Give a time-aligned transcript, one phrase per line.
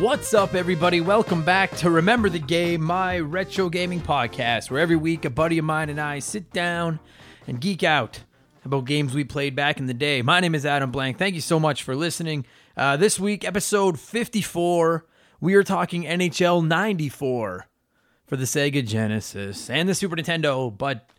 [0.00, 1.02] What's up, everybody?
[1.02, 5.58] Welcome back to Remember the Game, my retro gaming podcast, where every week a buddy
[5.58, 7.00] of mine and I sit down
[7.46, 8.20] and geek out
[8.64, 10.22] about games we played back in the day.
[10.22, 11.18] My name is Adam Blank.
[11.18, 12.46] Thank you so much for listening.
[12.78, 15.04] Uh, this week, episode 54,
[15.38, 17.66] we are talking NHL 94
[18.26, 21.10] for the Sega Genesis and the Super Nintendo, but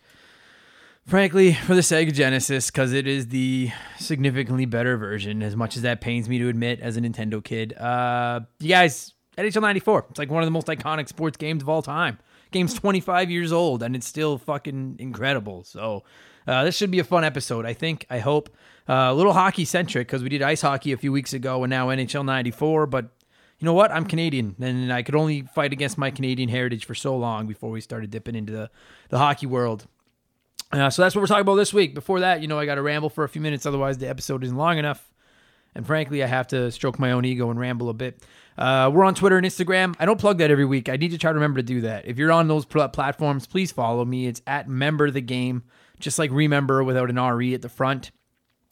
[1.08, 3.70] frankly, for the Sega Genesis, because it is the
[4.00, 7.74] significantly better version, as much as that pains me to admit as a Nintendo kid.
[7.74, 11.70] Uh, you guys, NHL 94, it's like one of the most iconic sports games of
[11.70, 12.18] all time.
[12.52, 15.63] Game's 25 years old, and it's still fucking incredible.
[15.63, 16.04] So,
[16.48, 18.49] uh, this should be a fun episode, I think, I hope.
[18.90, 21.70] Uh, a little hockey centric, because we did ice hockey a few weeks ago and
[21.70, 23.05] now NHL 94, but
[23.60, 23.91] you know what?
[23.91, 27.70] I'm Canadian, and I could only fight against my Canadian heritage for so long before
[27.70, 28.72] we started dipping into the,
[29.10, 29.88] the hockey world.
[30.72, 31.94] Uh, so that's what we're talking about this week.
[31.94, 34.44] Before that, you know, I got to ramble for a few minutes, otherwise the episode
[34.44, 35.12] isn't long enough.
[35.76, 38.22] And frankly, I have to stroke my own ego and ramble a bit.
[38.58, 39.96] Uh, we're on Twitter and Instagram.
[40.00, 40.90] I don't plug that every week.
[40.90, 42.05] I need to try to remember to do that.
[42.05, 44.28] If you're on those pl- platforms, please follow me.
[44.28, 45.63] It's at Member the Game,
[46.00, 48.12] just like Remember without an RE at the front.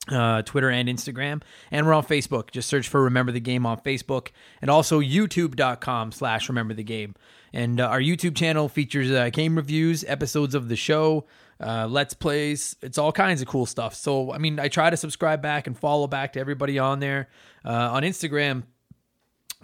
[0.10, 2.50] Uh, Twitter and Instagram, and we're on Facebook.
[2.50, 7.14] Just search for Remember the Game on Facebook, and also YouTube.com/slash Remember the Game.
[7.54, 11.28] And uh, our YouTube channel features uh, game reviews, episodes of the show,
[11.62, 12.76] uh, let's plays.
[12.82, 13.94] It's all kinds of cool stuff.
[13.96, 17.30] So, I mean, I try to subscribe back and follow back to everybody on there.
[17.66, 18.64] Uh, on Instagram,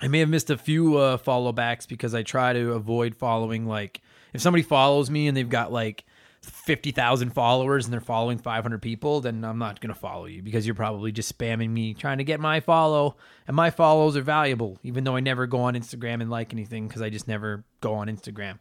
[0.02, 3.66] I may have missed a few uh, follow backs because I try to avoid following.
[3.66, 4.02] Like,
[4.34, 6.04] if somebody follows me and they've got like
[6.42, 10.66] 50,000 followers and they're following 500 people, then I'm not going to follow you because
[10.66, 13.16] you're probably just spamming me trying to get my follow.
[13.48, 16.88] And my follows are valuable, even though I never go on Instagram and like anything
[16.88, 18.60] because I just never go on Instagram.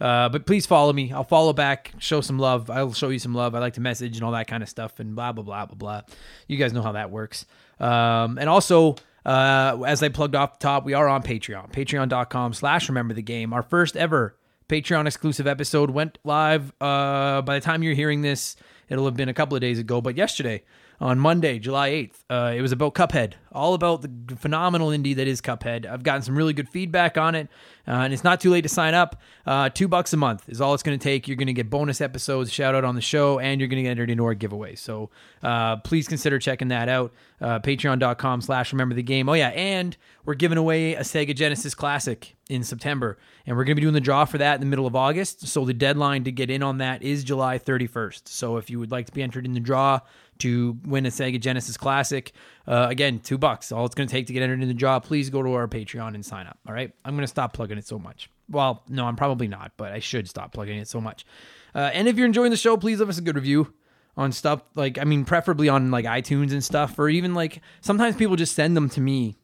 [0.00, 1.12] Uh, but please follow me.
[1.12, 2.70] I'll follow back, show some love.
[2.70, 3.54] I'll show you some love.
[3.54, 5.74] I like to message and all that kind of stuff and blah, blah, blah, blah,
[5.74, 6.02] blah.
[6.48, 7.46] You guys know how that works.
[7.80, 11.72] Um, and also, uh, as I plugged off the top, we are on Patreon.
[11.72, 13.52] Patreon.com slash remember the game.
[13.52, 14.36] Our first ever
[14.68, 16.72] Patreon exclusive episode went live.
[16.80, 18.56] Uh, by the time you're hearing this,
[18.88, 20.62] it'll have been a couple of days ago, but yesterday
[21.00, 22.14] on Monday, July 8th.
[22.30, 25.86] Uh, it was about Cuphead, all about the phenomenal indie that is Cuphead.
[25.86, 27.48] I've gotten some really good feedback on it,
[27.86, 29.20] uh, and it's not too late to sign up.
[29.46, 31.28] Uh, two bucks a month is all it's going to take.
[31.28, 33.82] You're going to get bonus episodes, shout out on the show, and you're going to
[33.82, 34.74] get entered into our giveaway.
[34.74, 35.10] So
[35.42, 37.12] uh, please consider checking that out.
[37.40, 39.28] Uh, Patreon.com slash remember the game.
[39.28, 43.74] Oh, yeah, and we're giving away a Sega Genesis Classic in September, and we're going
[43.74, 45.46] to be doing the draw for that in the middle of August.
[45.46, 48.28] So the deadline to get in on that is July 31st.
[48.28, 50.00] So if you would like to be entered in the draw,
[50.40, 52.32] to win a Sega Genesis Classic.
[52.66, 53.72] Uh, again, two bucks.
[53.72, 54.98] All it's going to take to get entered in the draw.
[55.00, 56.58] Please go to our Patreon and sign up.
[56.66, 56.92] All right.
[57.04, 58.30] I'm going to stop plugging it so much.
[58.48, 61.26] Well, no, I'm probably not, but I should stop plugging it so much.
[61.74, 63.72] Uh, and if you're enjoying the show, please leave us a good review
[64.16, 68.16] on stuff like I mean, preferably on like iTunes and stuff, or even like sometimes
[68.16, 69.36] people just send them to me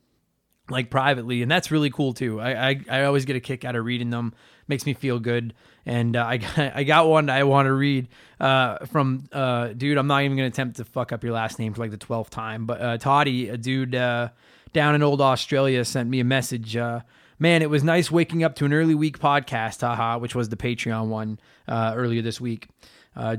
[0.71, 2.41] like privately, and that's really cool too.
[2.41, 4.35] I I, I always get a kick out of reading them.
[4.69, 5.55] Makes me feel good.
[5.84, 8.09] And uh, I got, I got one I want to read
[8.41, 9.99] uh, from uh, dude.
[9.99, 12.31] I'm not even gonna attempt to fuck up your last name for like the twelfth
[12.31, 14.28] time, but uh, Toddy, a dude uh,
[14.73, 16.77] down in old Australia, sent me a message.
[16.77, 17.00] Uh,
[17.39, 20.56] man, it was nice waking up to an early week podcast, haha, which was the
[20.56, 22.69] Patreon one earlier this week.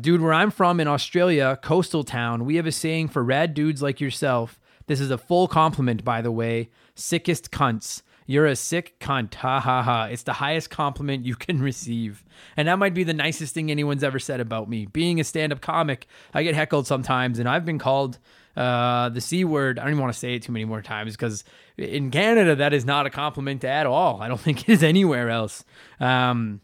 [0.01, 3.81] dude, where I'm from in Australia, coastal town, we have a saying for rad dudes
[3.81, 4.59] like yourself.
[4.87, 6.69] This is a full compliment, by the way.
[6.95, 8.01] Sickest cunts.
[8.25, 9.35] You're a sick cunt.
[9.35, 10.05] Ha ha ha.
[10.05, 12.23] It's the highest compliment you can receive.
[12.57, 14.85] And that might be the nicest thing anyone's ever said about me.
[14.85, 18.19] Being a stand up comic, I get heckled sometimes, and I've been called
[18.55, 19.79] uh, the C word.
[19.79, 21.43] I don't even want to say it too many more times because
[21.77, 24.21] in Canada, that is not a compliment at all.
[24.21, 25.63] I don't think it is anywhere else.
[25.99, 26.61] Um,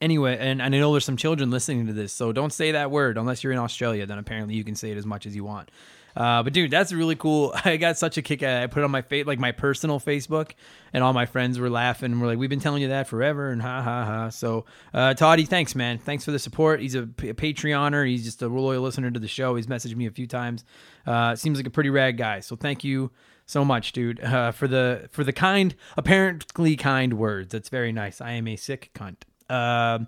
[0.00, 2.90] anyway, and, and I know there's some children listening to this, so don't say that
[2.90, 4.06] word unless you're in Australia.
[4.06, 5.70] Then apparently you can say it as much as you want.
[6.18, 7.52] Uh, but dude, that's really cool.
[7.64, 8.42] I got such a kick.
[8.42, 10.50] I put it on my face, like my personal Facebook,
[10.92, 12.18] and all my friends were laughing.
[12.18, 14.28] We're like, we've been telling you that forever, and ha ha ha.
[14.30, 15.98] So, uh, Toddy, thanks, man.
[15.98, 16.80] Thanks for the support.
[16.80, 18.04] He's a, a Patreoner.
[18.06, 19.54] He's just a loyal listener to the show.
[19.54, 20.64] He's messaged me a few times.
[21.06, 22.40] Uh, seems like a pretty rad guy.
[22.40, 23.12] So thank you
[23.46, 27.52] so much, dude, uh, for the for the kind, apparently kind words.
[27.52, 28.20] That's very nice.
[28.20, 29.18] I am a sick cunt.
[29.48, 30.00] Uh,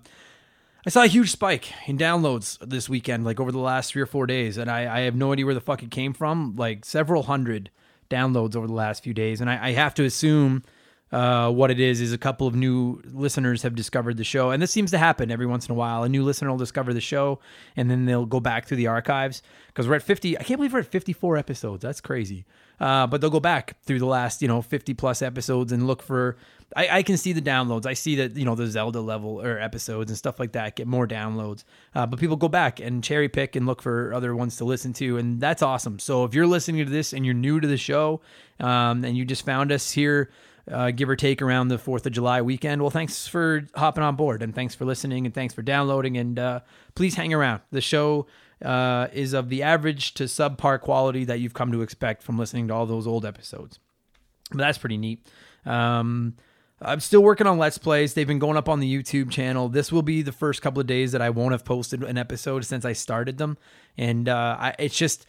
[0.85, 4.07] I saw a huge spike in downloads this weekend, like over the last three or
[4.07, 6.55] four days, and I, I have no idea where the fuck it came from.
[6.55, 7.69] Like several hundred
[8.09, 10.63] downloads over the last few days, and I, I have to assume
[11.11, 14.59] uh, what it is is a couple of new listeners have discovered the show, and
[14.59, 16.01] this seems to happen every once in a while.
[16.03, 17.39] A new listener will discover the show,
[17.75, 20.35] and then they'll go back through the archives because we're at fifty.
[20.35, 21.83] I can't believe we're at fifty-four episodes.
[21.83, 22.45] That's crazy.
[22.79, 26.01] Uh, but they'll go back through the last you know fifty plus episodes and look
[26.01, 26.37] for
[26.75, 27.85] I, I, can see the downloads.
[27.85, 30.87] I see that you know the Zelda level or episodes and stuff like that get
[30.87, 31.63] more downloads.
[31.93, 34.93] Uh, but people go back and cherry pick and look for other ones to listen
[34.93, 35.99] to, and that's awesome.
[35.99, 38.21] So if you're listening to this and you're new to the show,
[38.59, 40.31] um, and you just found us here.
[40.69, 42.81] uh, give or take around the 4th of July weekend.
[42.81, 46.17] Well, thanks for hopping on board and thanks for listening and thanks for downloading.
[46.17, 46.59] And uh,
[46.95, 47.61] please hang around.
[47.71, 48.27] The show
[48.63, 52.67] uh, is of the average to subpar quality that you've come to expect from listening
[52.67, 53.79] to all those old episodes.
[54.51, 55.27] But that's pretty neat.
[55.65, 56.35] Um,
[56.83, 58.13] I'm still working on Let's Plays.
[58.13, 59.69] They've been going up on the YouTube channel.
[59.69, 62.65] This will be the first couple of days that I won't have posted an episode
[62.65, 63.57] since I started them.
[63.97, 65.27] And uh, I, it's just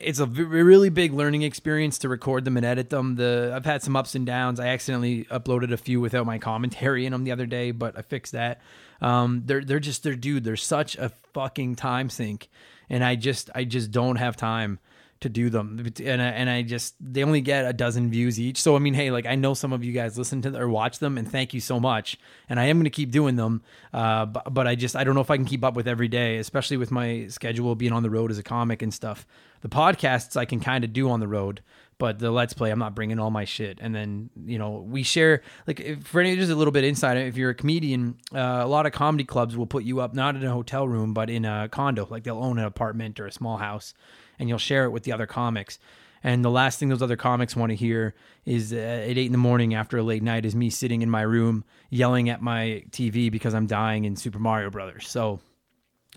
[0.00, 3.16] it's a really big learning experience to record them and edit them.
[3.16, 4.58] The I've had some ups and downs.
[4.58, 8.02] I accidentally uploaded a few without my commentary in them the other day, but I
[8.02, 8.60] fixed that.
[9.02, 10.44] Um, they're they're just they're dude.
[10.44, 12.48] They're such a fucking time sink,
[12.88, 14.78] and I just I just don't have time
[15.20, 15.84] to do them.
[16.04, 18.60] And I, and I just they only get a dozen views each.
[18.60, 20.98] So I mean hey like I know some of you guys listen to or watch
[20.98, 22.18] them and thank you so much.
[22.48, 23.62] And I am going to keep doing them
[23.92, 26.08] uh, but, but I just I don't know if I can keep up with every
[26.08, 29.26] day especially with my schedule being on the road as a comic and stuff.
[29.62, 31.62] The podcasts I can kind of do on the road
[31.96, 33.78] but the let's play i'm not bringing all my shit.
[33.80, 37.16] And then you know we share like if, for any just a little bit inside
[37.16, 40.36] if you're a comedian uh, a lot of comedy clubs will put you up not
[40.36, 42.06] in a hotel room but in a condo.
[42.10, 43.94] Like they'll own an apartment or a small house
[44.38, 45.78] and you'll share it with the other comics.
[46.22, 48.14] And the last thing those other comics want to hear
[48.46, 51.10] is uh, at eight in the morning after a late night is me sitting in
[51.10, 55.06] my room yelling at my TV because I'm dying in Super Mario Brothers.
[55.06, 55.40] So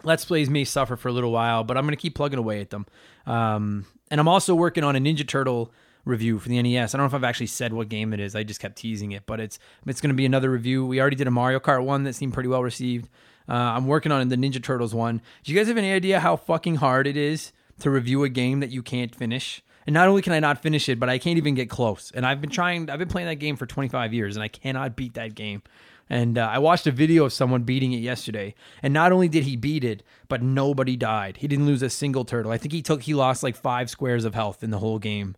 [0.03, 2.61] Let's Plays may suffer for a little while, but I'm going to keep plugging away
[2.61, 2.85] at them.
[3.25, 5.71] Um, and I'm also working on a Ninja Turtle
[6.05, 6.93] review for the NES.
[6.93, 8.35] I don't know if I've actually said what game it is.
[8.35, 10.85] I just kept teasing it, but it's it's going to be another review.
[10.85, 13.09] We already did a Mario Kart one that seemed pretty well received.
[13.49, 15.21] Uh, I'm working on the Ninja Turtles one.
[15.43, 18.59] Do you guys have any idea how fucking hard it is to review a game
[18.59, 19.61] that you can't finish.
[19.85, 22.11] And not only can I not finish it, but I can't even get close.
[22.13, 24.95] And I've been trying, I've been playing that game for 25 years and I cannot
[24.95, 25.61] beat that game.
[26.09, 28.55] And uh, I watched a video of someone beating it yesterday.
[28.81, 31.37] And not only did he beat it, but nobody died.
[31.37, 32.51] He didn't lose a single turtle.
[32.51, 35.35] I think he took, he lost like five squares of health in the whole game.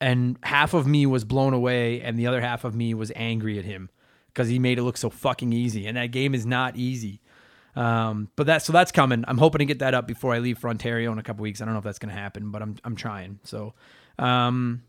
[0.00, 3.58] And half of me was blown away, and the other half of me was angry
[3.58, 3.90] at him
[4.28, 5.86] because he made it look so fucking easy.
[5.86, 7.20] And that game is not easy.
[7.76, 9.24] Um, but that so that's coming.
[9.28, 11.60] I'm hoping to get that up before I leave for Ontario in a couple weeks.
[11.60, 13.38] I don't know if that's going to happen, but I'm I'm trying.
[13.44, 13.74] So,
[14.18, 14.82] um,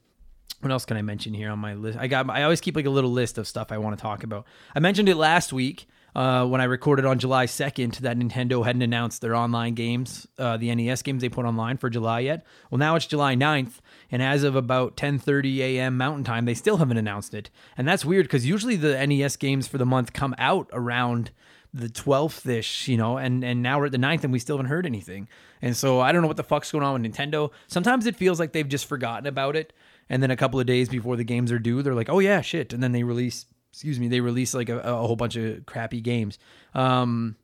[0.61, 1.99] what else can I mention here on my list?
[1.99, 4.23] I got I always keep like a little list of stuff I want to talk
[4.23, 4.45] about.
[4.75, 8.81] I mentioned it last week uh, when I recorded on July 2nd that Nintendo hadn't
[8.81, 12.45] announced their online games, uh, the NES games they put online for July yet.
[12.69, 13.79] Well, now it's July 9th,
[14.11, 15.97] and as of about 10:30 a.m.
[15.97, 17.49] Mountain Time, they still haven't announced it.
[17.77, 21.31] And that's weird because usually the NES games for the month come out around
[21.73, 24.57] the 12th ish, you know, and, and now we're at the 9th and we still
[24.57, 25.27] haven't heard anything.
[25.61, 27.51] And so I don't know what the fuck's going on with Nintendo.
[27.67, 29.73] Sometimes it feels like they've just forgotten about it.
[30.09, 32.41] And then a couple of days before the games are due, they're like, oh yeah,
[32.41, 32.73] shit.
[32.73, 36.01] And then they release, excuse me, they release like a, a whole bunch of crappy
[36.01, 36.39] games.
[36.73, 37.35] Um,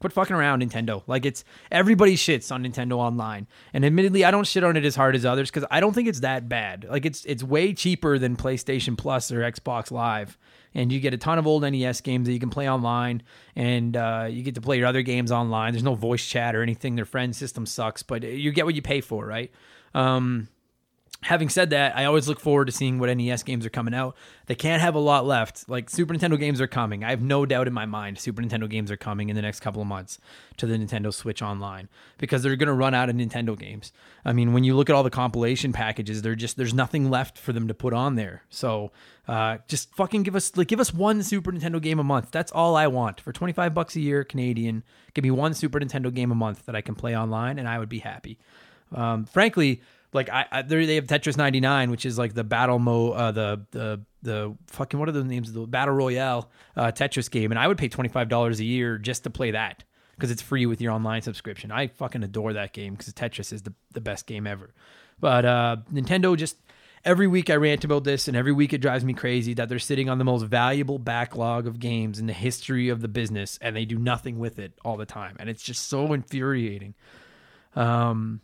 [0.00, 1.02] quit fucking around Nintendo.
[1.06, 3.46] Like it's everybody shits on Nintendo online.
[3.72, 6.08] And admittedly, I don't shit on it as hard as others because I don't think
[6.08, 6.86] it's that bad.
[6.88, 10.38] Like it's it's way cheaper than PlayStation Plus or Xbox Live
[10.74, 13.22] and you get a ton of old NES games that you can play online,
[13.56, 15.72] and uh, you get to play your other games online.
[15.72, 16.96] There's no voice chat or anything.
[16.96, 19.50] Their friend system sucks, but you get what you pay for, right?
[19.94, 20.48] Um,
[21.22, 24.16] having said that, I always look forward to seeing what NES games are coming out.
[24.46, 25.68] They can't have a lot left.
[25.68, 27.04] Like Super Nintendo games are coming.
[27.04, 29.60] I have no doubt in my mind Super Nintendo games are coming in the next
[29.60, 30.18] couple of months
[30.56, 33.92] to the Nintendo Switch Online because they're going to run out of Nintendo games.
[34.24, 37.36] I mean, when you look at all the compilation packages, they're just there's nothing left
[37.36, 38.42] for them to put on there.
[38.48, 38.90] So,
[39.28, 42.30] uh, just fucking give us like give us one Super Nintendo game a month.
[42.30, 43.20] That's all I want.
[43.20, 46.74] For 25 bucks a year Canadian, give me one Super Nintendo game a month that
[46.74, 48.38] I can play online and I would be happy.
[48.92, 53.16] Um, frankly, like I, I they have Tetris 99, which is like the battle mode,
[53.16, 57.30] uh, the the the fucking what are the names of the battle royale uh, Tetris
[57.30, 59.84] game, and I would pay twenty five dollars a year just to play that
[60.16, 61.70] because it's free with your online subscription.
[61.72, 64.74] I fucking adore that game because Tetris is the the best game ever.
[65.20, 66.56] But uh, Nintendo just
[67.04, 69.78] every week I rant about this, and every week it drives me crazy that they're
[69.78, 73.76] sitting on the most valuable backlog of games in the history of the business, and
[73.76, 76.94] they do nothing with it all the time, and it's just so infuriating.
[77.76, 78.40] Um,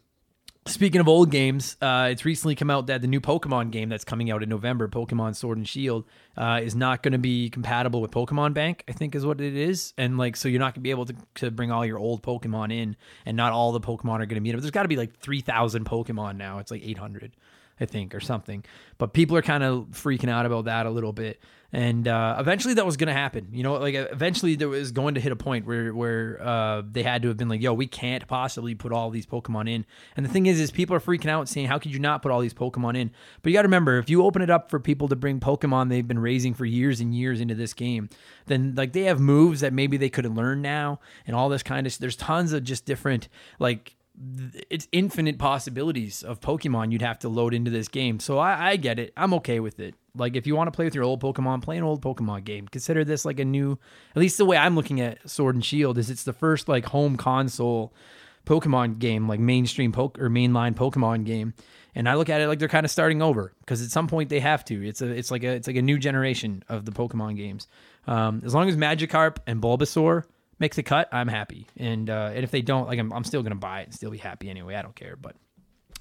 [0.67, 4.05] Speaking of old games, uh, it's recently come out that the new Pokemon game that's
[4.05, 6.05] coming out in November, Pokemon Sword and Shield,
[6.37, 8.83] uh, is not going to be compatible with Pokemon Bank.
[8.89, 11.07] I think is what it is, and like so you're not going to be able
[11.07, 14.35] to, to bring all your old Pokemon in, and not all the Pokemon are going
[14.35, 14.61] to meet up.
[14.61, 16.59] There's got to be like three thousand Pokemon now.
[16.59, 17.33] It's like eight hundred.
[17.79, 18.65] I think, or something.
[18.99, 21.41] But people are kind of freaking out about that a little bit.
[21.73, 23.49] And uh, eventually that was going to happen.
[23.53, 27.03] You know, like eventually there was going to hit a point where where uh, they
[27.03, 29.85] had to have been like, "Yo, we can't possibly put all these Pokemon in."
[30.17, 32.31] And the thing is, is people are freaking out, saying, "How could you not put
[32.31, 33.11] all these Pokemon in?"
[33.43, 35.91] But you got to remember, if you open it up for people to bring Pokemon
[35.91, 38.09] they've been raising for years and years into this game,
[38.47, 41.87] then like they have moves that maybe they could learn now, and all this kind
[41.87, 41.99] of.
[41.99, 43.29] There's tons of just different
[43.59, 43.96] like
[44.71, 48.19] it's infinite possibilities of Pokemon you'd have to load into this game.
[48.21, 49.13] So I, I get it.
[49.17, 49.95] I'm okay with it.
[50.15, 52.67] Like if you want to play with your old Pokemon, play an old Pokemon game.
[52.69, 53.79] Consider this like a new,
[54.15, 56.87] at least the way I'm looking at Sword and Shield is it's the first like
[56.87, 57.93] home console
[58.47, 61.53] Pokemon game, like mainstream poke or mainline Pokemon game.
[61.95, 64.29] And I look at it like they're kind of starting over because at some point
[64.29, 64.87] they have to.
[64.87, 67.69] It's a it's like a it's like a new generation of the Pokemon games.
[68.07, 70.25] Um, as long as Magikarp and Bulbasaur
[70.59, 71.67] make the cut, I'm happy.
[71.77, 74.11] And uh, and if they don't, like I'm, I'm still gonna buy it and still
[74.11, 74.75] be happy anyway.
[74.75, 75.17] I don't care.
[75.17, 75.37] But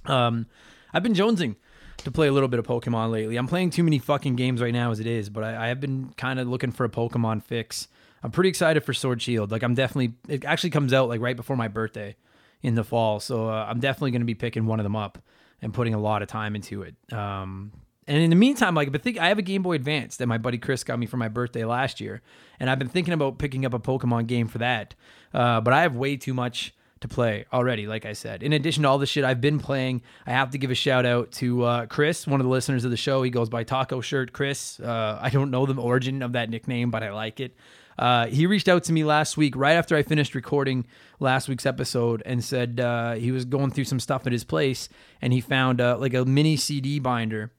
[0.06, 0.48] um,
[0.94, 1.56] I've been jonesing
[1.98, 3.38] to play a little bit of Pokemon lately.
[3.38, 5.80] I'm playing too many fucking games right now as it is, but I, I have
[5.80, 7.88] been kind of looking for a Pokemon fix.
[8.24, 9.52] I'm pretty excited for Sword Shield.
[9.52, 12.16] Like I'm definitely it actually comes out like right before my birthday
[12.62, 15.20] in the fall, so uh, I'm definitely to be picking one of them up
[15.62, 16.96] and putting a lot of time into it.
[17.14, 17.72] Um,
[18.08, 20.38] and in the meantime, like, but think I have a Game Boy Advance that my
[20.38, 22.22] buddy Chris got me for my birthday last year,
[22.60, 24.94] and I've been thinking about picking up a Pokemon game for that.
[25.34, 28.44] Uh, but I have way too much to play already, like I said.
[28.44, 31.06] In addition to all the shit I've been playing, I have to give a shout
[31.06, 33.24] out to uh, Chris, one of the listeners of the show.
[33.24, 34.80] He goes by Taco Shirt Chris.
[34.80, 37.56] Uh, I don't know the origin of that nickname, but I like it.
[37.98, 40.86] Uh, he reached out to me last week, right after I finished recording
[41.20, 44.90] last week's episode, and said uh, he was going through some stuff at his place,
[45.22, 47.52] and he found uh, like a mini CD binder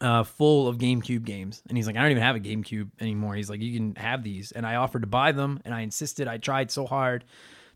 [0.00, 1.62] uh, full of GameCube games.
[1.68, 3.34] And he's like, I don't even have a GameCube anymore.
[3.34, 4.52] He's like, you can have these.
[4.52, 6.28] And I offered to buy them, and I insisted.
[6.28, 7.24] I tried so hard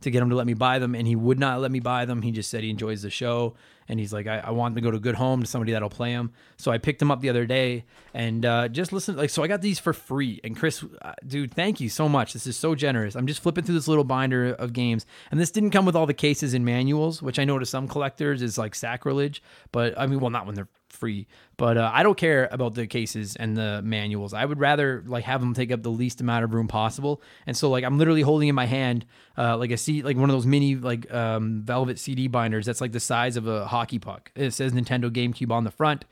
[0.03, 2.05] to get him to let me buy them, and he would not let me buy
[2.05, 2.23] them.
[2.23, 3.55] He just said he enjoys the show,
[3.87, 5.73] and he's like, I, I want him to go to a good home to somebody
[5.73, 6.33] that'll play them.
[6.57, 7.85] So I picked them up the other day,
[8.15, 9.17] and uh, just listen.
[9.17, 10.41] Like, so I got these for free.
[10.43, 12.33] And Chris, uh, dude, thank you so much.
[12.33, 13.15] This is so generous.
[13.15, 16.07] I'm just flipping through this little binder of games, and this didn't come with all
[16.07, 19.43] the cases and manuals, which I know to some collectors is like sacrilege.
[19.71, 20.69] But I mean, well, not when they're
[21.01, 21.27] free.
[21.57, 24.35] But uh, I don't care about the cases and the manuals.
[24.35, 27.23] I would rather like have them take up the least amount of room possible.
[27.47, 30.31] And so like I'm literally holding in my hand uh, like a seat, like one
[30.31, 33.99] of those mini like um, velvet CD binders that's like the size of a hockey
[33.99, 34.31] puck.
[34.37, 36.05] It says Nintendo GameCube on the front,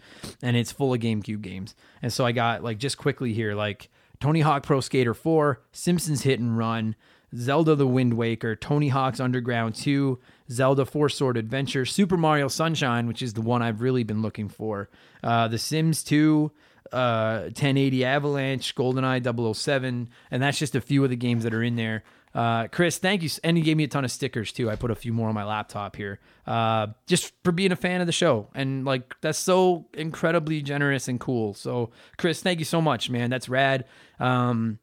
[0.43, 1.77] and it's full of GameCube games.
[2.03, 3.91] And so I got like just quickly here like
[4.21, 6.97] Tony Hawk Pro Skater 4, Simpsons Hit and Run.
[7.37, 10.19] Zelda the Wind Waker, Tony Hawk's Underground 2,
[10.51, 14.49] Zelda Four Sword Adventure, Super Mario Sunshine, which is the one I've really been looking
[14.49, 14.89] for,
[15.23, 16.51] uh, The Sims 2,
[16.93, 21.63] uh, 1080 Avalanche, GoldenEye 007, and that's just a few of the games that are
[21.63, 22.03] in there.
[22.35, 23.31] Uh, Chris, thank you.
[23.43, 24.71] And he gave me a ton of stickers too.
[24.71, 26.21] I put a few more on my laptop here.
[26.47, 28.49] Uh, just for being a fan of the show.
[28.55, 31.55] And like, that's so incredibly generous and cool.
[31.55, 33.31] So, Chris, thank you so much, man.
[33.31, 33.87] That's rad.
[34.21, 34.79] Um,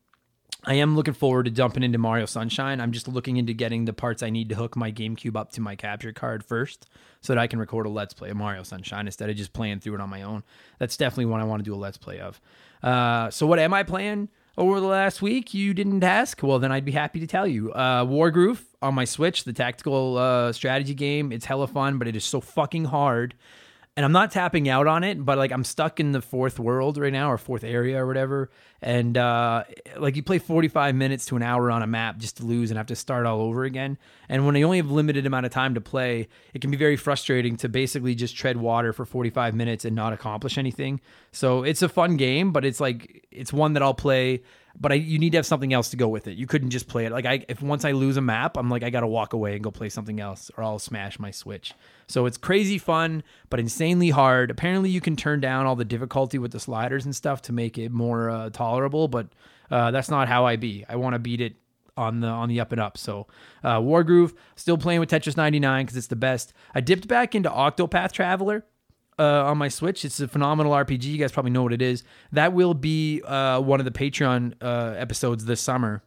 [0.63, 2.81] I am looking forward to jumping into Mario Sunshine.
[2.81, 5.61] I'm just looking into getting the parts I need to hook my GameCube up to
[5.61, 6.87] my capture card first
[7.21, 9.79] so that I can record a Let's Play of Mario Sunshine instead of just playing
[9.79, 10.43] through it on my own.
[10.79, 12.41] That's definitely one I want to do a Let's Play of.
[12.81, 15.53] Uh, so, what am I playing over the last week?
[15.53, 16.41] You didn't ask?
[16.41, 17.71] Well, then I'd be happy to tell you.
[17.71, 21.31] Uh, Wargroove on my Switch, the tactical uh, strategy game.
[21.31, 23.35] It's hella fun, but it is so fucking hard
[23.97, 26.97] and I'm not tapping out on it, but like I'm stuck in the fourth world
[26.97, 28.49] right now or fourth area or whatever.
[28.81, 29.63] And uh,
[29.95, 32.77] like you play 45 minutes to an hour on a map just to lose and
[32.77, 33.97] have to start all over again.
[34.27, 36.97] And when you only have limited amount of time to play, it can be very
[36.97, 40.99] frustrating to basically just tread water for 45 minutes and not accomplish anything.
[41.31, 44.43] So it's a fun game, but it's like it's one that I'll play
[44.79, 46.37] but I, you need to have something else to go with it.
[46.37, 47.11] You couldn't just play it.
[47.11, 49.63] Like I, if once I lose a map, I'm like I gotta walk away and
[49.63, 51.73] go play something else, or I'll smash my Switch.
[52.07, 54.51] So it's crazy fun, but insanely hard.
[54.51, 57.77] Apparently, you can turn down all the difficulty with the sliders and stuff to make
[57.77, 59.27] it more uh, tolerable, but
[59.71, 60.85] uh, that's not how I be.
[60.87, 61.55] I want to beat it
[61.97, 62.97] on the on the up and up.
[62.97, 63.27] So
[63.63, 66.53] uh, Wargroove, still playing with Tetris 99 because it's the best.
[66.73, 68.65] I dipped back into Octopath Traveler
[69.19, 70.05] uh, on my Switch.
[70.05, 71.03] It's a phenomenal RPG.
[71.03, 72.03] You guys probably know what it is.
[72.31, 76.03] That will be uh, one of the Patreon uh, episodes this summer.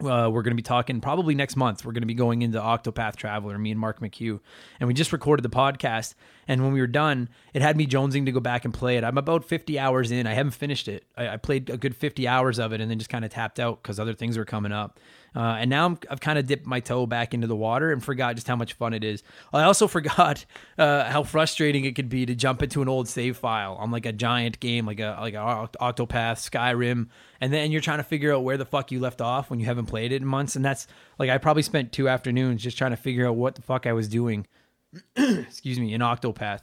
[0.00, 1.84] Uh, we're going to be talking probably next month.
[1.84, 4.40] We're going to be going into Octopath Traveler, me and Mark McHugh.
[4.80, 6.14] And we just recorded the podcast.
[6.48, 9.04] And when we were done, it had me jonesing to go back and play it.
[9.04, 10.26] I'm about 50 hours in.
[10.26, 11.04] I haven't finished it.
[11.16, 13.60] I, I played a good 50 hours of it and then just kind of tapped
[13.60, 14.98] out because other things were coming up.
[15.34, 18.04] Uh, and now i have kind of dipped my toe back into the water and
[18.04, 19.22] forgot just how much fun it is.
[19.52, 20.44] I also forgot
[20.78, 24.06] uh, how frustrating it could be to jump into an old save file on like
[24.06, 27.08] a giant game, like a like a Octopath, Skyrim,
[27.40, 29.66] and then you're trying to figure out where the fuck you left off when you
[29.66, 30.56] haven't played it in months.
[30.56, 30.86] And that's
[31.18, 33.92] like I probably spent two afternoons just trying to figure out what the fuck I
[33.92, 34.46] was doing.
[35.16, 36.60] excuse me, in Octopath.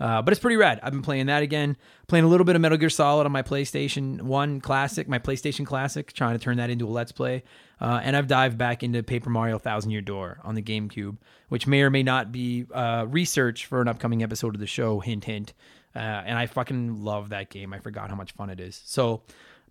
[0.00, 0.80] Uh, but it's pretty rad.
[0.82, 1.76] I've been playing that again.
[2.06, 5.66] Playing a little bit of Metal Gear Solid on my PlayStation 1 Classic, my PlayStation
[5.66, 7.42] Classic, trying to turn that into a Let's Play.
[7.80, 11.18] Uh, and I've dived back into Paper Mario Thousand Year Door on the GameCube,
[11.50, 15.00] which may or may not be uh, research for an upcoming episode of the show.
[15.00, 15.52] Hint, hint.
[15.94, 17.74] Uh, and I fucking love that game.
[17.74, 18.80] I forgot how much fun it is.
[18.86, 19.22] So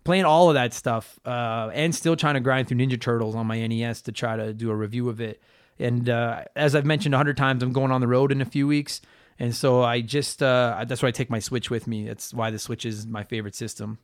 [0.04, 3.46] playing all of that stuff uh, and still trying to grind through Ninja Turtles on
[3.46, 5.42] my NES to try to do a review of it.
[5.78, 8.44] And uh, as I've mentioned a hundred times, I'm going on the road in a
[8.44, 9.00] few weeks
[9.40, 12.06] And so I just uh, that's why I take my Switch with me.
[12.06, 13.98] That's why the Switch is my favorite system.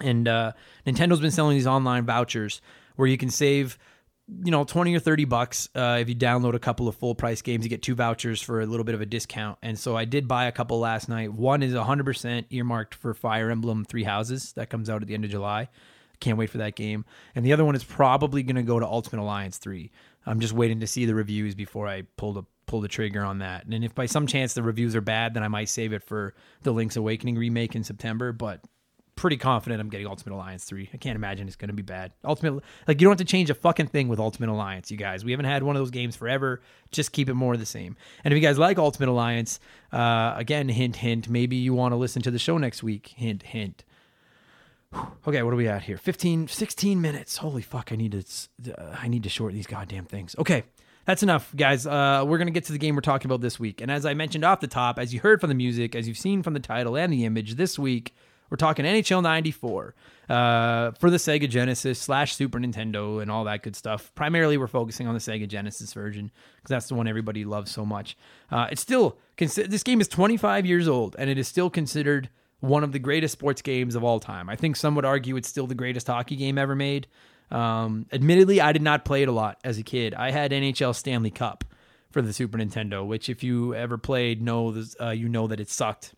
[0.00, 0.52] And uh,
[0.86, 2.62] Nintendo's been selling these online vouchers
[2.94, 3.76] where you can save,
[4.44, 7.42] you know, twenty or thirty bucks uh, if you download a couple of full price
[7.42, 7.64] games.
[7.64, 9.58] You get two vouchers for a little bit of a discount.
[9.62, 11.32] And so I did buy a couple last night.
[11.32, 15.14] One is hundred percent earmarked for Fire Emblem Three Houses that comes out at the
[15.14, 15.70] end of July.
[16.20, 17.04] Can't wait for that game.
[17.34, 19.90] And the other one is probably going to go to Ultimate Alliance Three.
[20.24, 23.38] I'm just waiting to see the reviews before I pull the pull the trigger on
[23.38, 23.66] that.
[23.66, 26.34] And if by some chance the reviews are bad, then I might save it for
[26.62, 28.30] the Link's Awakening remake in September.
[28.30, 28.60] But
[29.18, 30.90] pretty confident I'm getting Ultimate Alliance 3.
[30.94, 32.12] I can't imagine it's going to be bad.
[32.24, 35.24] Ultimate like you don't have to change a fucking thing with Ultimate Alliance, you guys.
[35.24, 36.60] We haven't had one of those games forever.
[36.92, 37.96] Just keep it more the same.
[38.22, 39.58] And if you guys like Ultimate Alliance,
[39.92, 43.08] uh, again, hint hint, maybe you want to listen to the show next week.
[43.16, 43.84] Hint hint.
[45.26, 45.98] Okay, what are we at here?
[45.98, 47.36] 15 16 minutes.
[47.38, 50.34] Holy fuck, I need to uh, I need to shorten these goddamn things.
[50.38, 50.64] Okay.
[51.08, 51.86] That's enough, guys.
[51.86, 53.80] Uh, we're going to get to the game we're talking about this week.
[53.80, 56.18] And as I mentioned off the top, as you heard from the music, as you've
[56.18, 58.14] seen from the title and the image, this week
[58.50, 59.94] we're talking NHL 94
[60.28, 64.12] uh, for the Sega Genesis slash Super Nintendo and all that good stuff.
[64.16, 67.86] Primarily, we're focusing on the Sega Genesis version because that's the one everybody loves so
[67.86, 68.14] much.
[68.50, 72.28] Uh, it's still, this game is 25 years old and it is still considered
[72.60, 74.50] one of the greatest sports games of all time.
[74.50, 77.06] I think some would argue it's still the greatest hockey game ever made.
[77.50, 80.14] Um, admittedly, I did not play it a lot as a kid.
[80.14, 81.64] I had NHL Stanley Cup
[82.10, 85.68] for the Super Nintendo, which if you ever played, know uh, you know that it
[85.68, 86.14] sucked.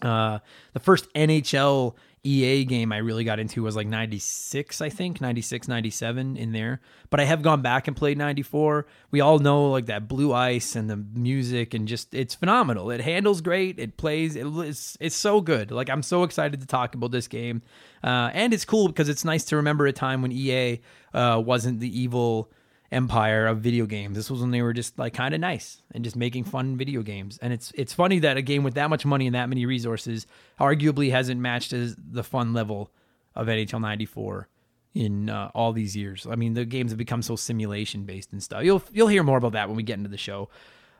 [0.00, 0.40] Uh,
[0.72, 5.66] the first NHL EA game I really got into was like 96, I think, 96,
[5.66, 6.80] 97 in there.
[7.10, 8.86] But I have gone back and played 94.
[9.10, 12.92] We all know like that blue ice and the music and just it's phenomenal.
[12.92, 13.80] It handles great.
[13.80, 15.72] It plays it, it's it's so good.
[15.72, 17.62] Like I'm so excited to talk about this game.
[18.04, 20.80] Uh, and it's cool because it's nice to remember a time when EA
[21.12, 22.52] uh, wasn't the evil
[22.92, 24.16] empire of video games.
[24.16, 27.02] This was when they were just like kind of nice and just making fun video
[27.02, 27.38] games.
[27.42, 30.26] And it's it's funny that a game with that much money and that many resources
[30.60, 32.90] arguably hasn't matched as the fun level
[33.34, 34.48] of NHL 94
[34.94, 36.26] in uh, all these years.
[36.30, 38.62] I mean, the games have become so simulation based and stuff.
[38.62, 40.48] You'll you'll hear more about that when we get into the show.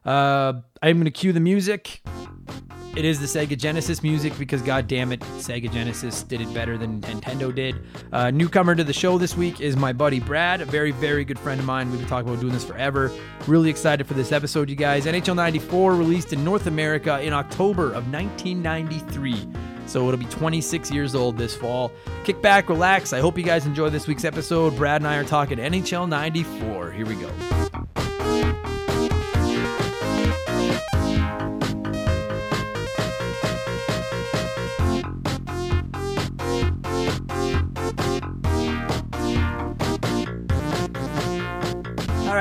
[0.05, 2.03] Uh, I'm going to cue the music.
[2.95, 6.77] It is the Sega Genesis music because, god damn it, Sega Genesis did it better
[6.77, 7.77] than Nintendo did.
[8.13, 11.39] Uh, newcomer to the show this week is my buddy Brad, a very, very good
[11.39, 11.91] friend of mine.
[11.91, 13.11] We've been talking about doing this forever.
[13.47, 15.07] Really excited for this episode, you guys.
[15.07, 19.49] NHL 94 released in North America in October of 1993.
[19.87, 21.93] So it'll be 26 years old this fall.
[22.25, 23.15] Kick back, relax.
[23.15, 24.77] I hope you guys enjoy this week's episode.
[24.77, 26.93] Brad and I are talking NHL 94.
[26.93, 27.31] Here we go.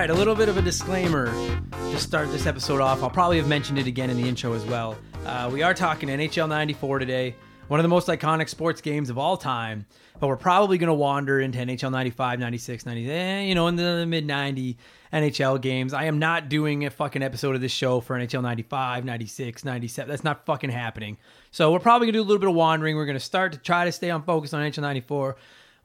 [0.02, 1.28] Right, a little bit of a disclaimer
[1.72, 3.04] to start this episode off.
[3.04, 4.98] I'll probably have mentioned it again in the intro as well.
[5.28, 7.36] Uh, we are talking NHL 94 today,
[7.68, 9.86] one of the most iconic sports games of all time,
[10.20, 13.76] but we're probably going to wander into NHL 95, 96, 90, eh, you know, in
[13.76, 14.76] the mid 90
[15.14, 15.94] NHL games.
[15.94, 20.10] I am not doing a fucking episode of this show for NHL 95, 96, 97.
[20.10, 21.18] That's not fucking happening.
[21.52, 22.96] So we're probably going to do a little bit of wandering.
[22.96, 25.36] We're going to start to try to stay on focus on NHL 94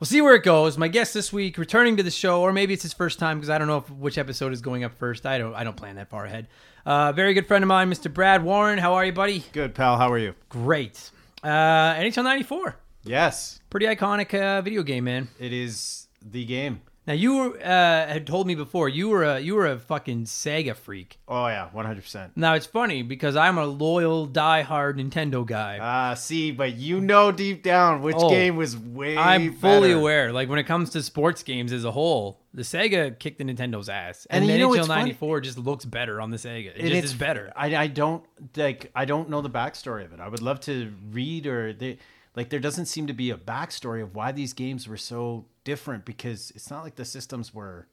[0.01, 0.79] we'll see where it goes.
[0.79, 3.51] My guest this week, returning to the show, or maybe it's his first time because
[3.51, 5.27] I don't know if, which episode is going up first.
[5.27, 5.55] I don't.
[5.55, 6.49] I don't plan that far ahead.
[6.85, 8.13] Uh, very good friend of mine, Mr.
[8.13, 8.79] Brad Warren.
[8.79, 9.45] How are you, buddy?
[9.53, 9.97] Good, pal.
[9.99, 10.35] How are you?
[10.49, 11.11] Great.
[11.43, 11.49] Uh,
[11.95, 12.77] NHL '94.
[13.05, 13.61] Yes.
[13.71, 15.29] Pretty iconic uh, video game, man.
[15.39, 16.81] It is the game.
[17.07, 20.75] Now you uh, had told me before you were a you were a fucking Sega
[20.75, 21.21] freak.
[21.29, 22.33] Oh yeah, one hundred percent.
[22.35, 25.79] Now it's funny because I'm a loyal, die-hard Nintendo guy.
[25.81, 29.17] Ah, uh, see, but you know deep down which oh, game was way.
[29.17, 30.01] I'm fully better.
[30.01, 30.33] aware.
[30.33, 33.89] Like when it comes to sports games as a whole, the Sega kicked the Nintendo's
[33.89, 36.75] ass, and, and you know NHL '94 just looks better on the Sega.
[36.75, 37.53] It, it just is better.
[37.55, 38.25] I, I don't
[38.57, 38.91] like.
[38.97, 40.19] I don't know the backstory of it.
[40.19, 41.99] I would love to read or they
[42.35, 42.51] like.
[42.51, 46.51] There doesn't seem to be a backstory of why these games were so different because
[46.55, 47.89] it's not like the systems were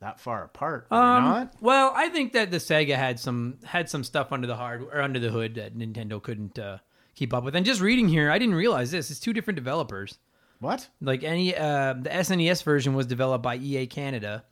[0.00, 0.88] that far apart.
[0.90, 4.82] Um, well, I think that the Sega had some had some stuff under the hard
[4.82, 6.78] or under the hood that Nintendo couldn't uh,
[7.14, 7.56] keep up with.
[7.56, 9.10] And just reading here, I didn't realize this.
[9.10, 10.18] It's two different developers.
[10.58, 10.88] What?
[11.00, 14.44] Like any uh, the SNES version was developed by EA Canada,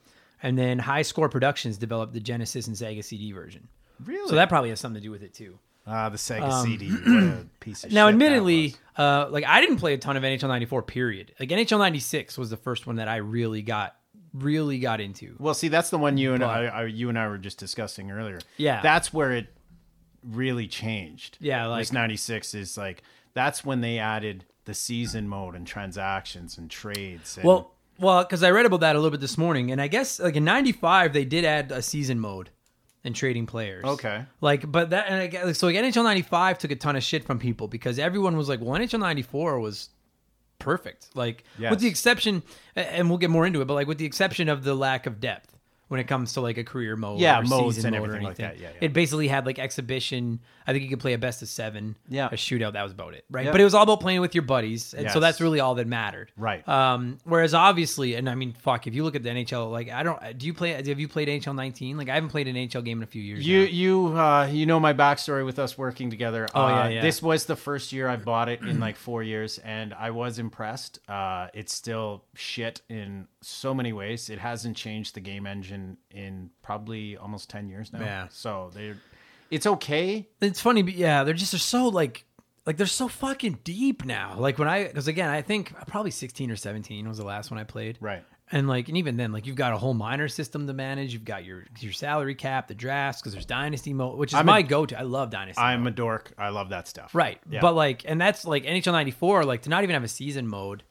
[0.43, 3.69] and then High Score Productions developed the Genesis and Sega CD version.
[4.05, 4.29] Really?
[4.29, 5.59] So that probably has something to do with it too.
[5.91, 7.45] Ah, uh, the Sega um, CD.
[7.61, 10.83] Piece of now, admittedly, uh, like I didn't play a ton of NHL '94.
[10.83, 11.35] Period.
[11.41, 13.97] Like NHL '96 was the first one that I really got
[14.33, 15.35] really got into.
[15.39, 17.59] Well, see, that's the one you and but, I, I, you and I were just
[17.59, 18.39] discussing earlier.
[18.57, 19.49] Yeah, that's where it
[20.23, 21.39] really changed.
[21.41, 23.03] Yeah, like '96 is like
[23.35, 27.37] that's when they added the season mode and transactions and trades.
[27.37, 29.89] And, well, well, because I read about that a little bit this morning, and I
[29.89, 32.51] guess like in '95 they did add a season mode
[33.05, 33.85] and trading players.
[33.85, 34.25] Okay.
[34.41, 37.39] Like, but that and again, so like NHL '95 took a ton of shit from
[37.39, 39.89] people because everyone was like, "Well, NHL '94 was
[40.59, 41.71] perfect." Like, Yes.
[41.71, 42.43] with the exception,
[42.77, 45.21] and we'll get more into it, but like with the exception of the lack of
[45.21, 45.57] depth
[45.91, 48.15] when it comes to like a career mode, Yeah, or modes season and mode or
[48.15, 48.61] everything like that.
[48.61, 48.79] Yeah, yeah.
[48.81, 50.39] It basically had like exhibition.
[50.65, 51.97] I think you could play a best of seven.
[52.09, 52.29] Yeah.
[52.29, 52.75] a shootout.
[52.75, 53.51] That was about it, right?
[53.51, 55.89] But it was all about playing with your buddies, and so that's really all that
[55.89, 56.31] mattered.
[56.37, 56.67] Right.
[56.69, 60.05] Um, whereas obviously, and I mean, fuck, if you look at the NHL, like I
[60.05, 60.71] don't, do you play?
[60.75, 61.97] Have you played NHL 19?
[61.97, 63.45] Like I haven't played an NHL game in a few years.
[63.45, 63.71] You now.
[63.71, 66.47] you uh, you know my backstory with us working together.
[66.55, 67.03] Oh, uh, yeah, yeah.
[67.03, 70.39] This was the first year I bought it in like four years, and I was
[70.39, 71.01] impressed.
[71.09, 74.31] Uh, it's still shit in so many ways.
[74.31, 75.80] It hasn't changed the game engine
[76.11, 78.01] in probably almost ten years now.
[78.01, 78.29] Yeah.
[78.31, 78.95] So they,
[79.51, 80.29] it's okay.
[80.41, 82.25] it's funny, but yeah, they're just they're so like
[82.67, 84.37] like they're so fucking deep now.
[84.39, 87.59] Like when I because again, I think probably 16 or 17 was the last one
[87.59, 87.99] I played.
[88.01, 88.23] Right.
[88.53, 91.13] And like, and even then, like you've got a whole minor system to manage.
[91.13, 94.49] You've got your your salary cap, the drafts, because there's dynasty mode, which is I'm
[94.49, 94.99] a- my go-to.
[94.99, 95.63] I love dynasty.
[95.63, 95.93] I'm mode.
[95.93, 96.33] a dork.
[96.37, 97.15] I love that stuff.
[97.15, 97.61] right, Yeah.
[97.61, 99.45] but like, and that's like NHL '94.
[99.45, 100.83] Like to not even have a season mode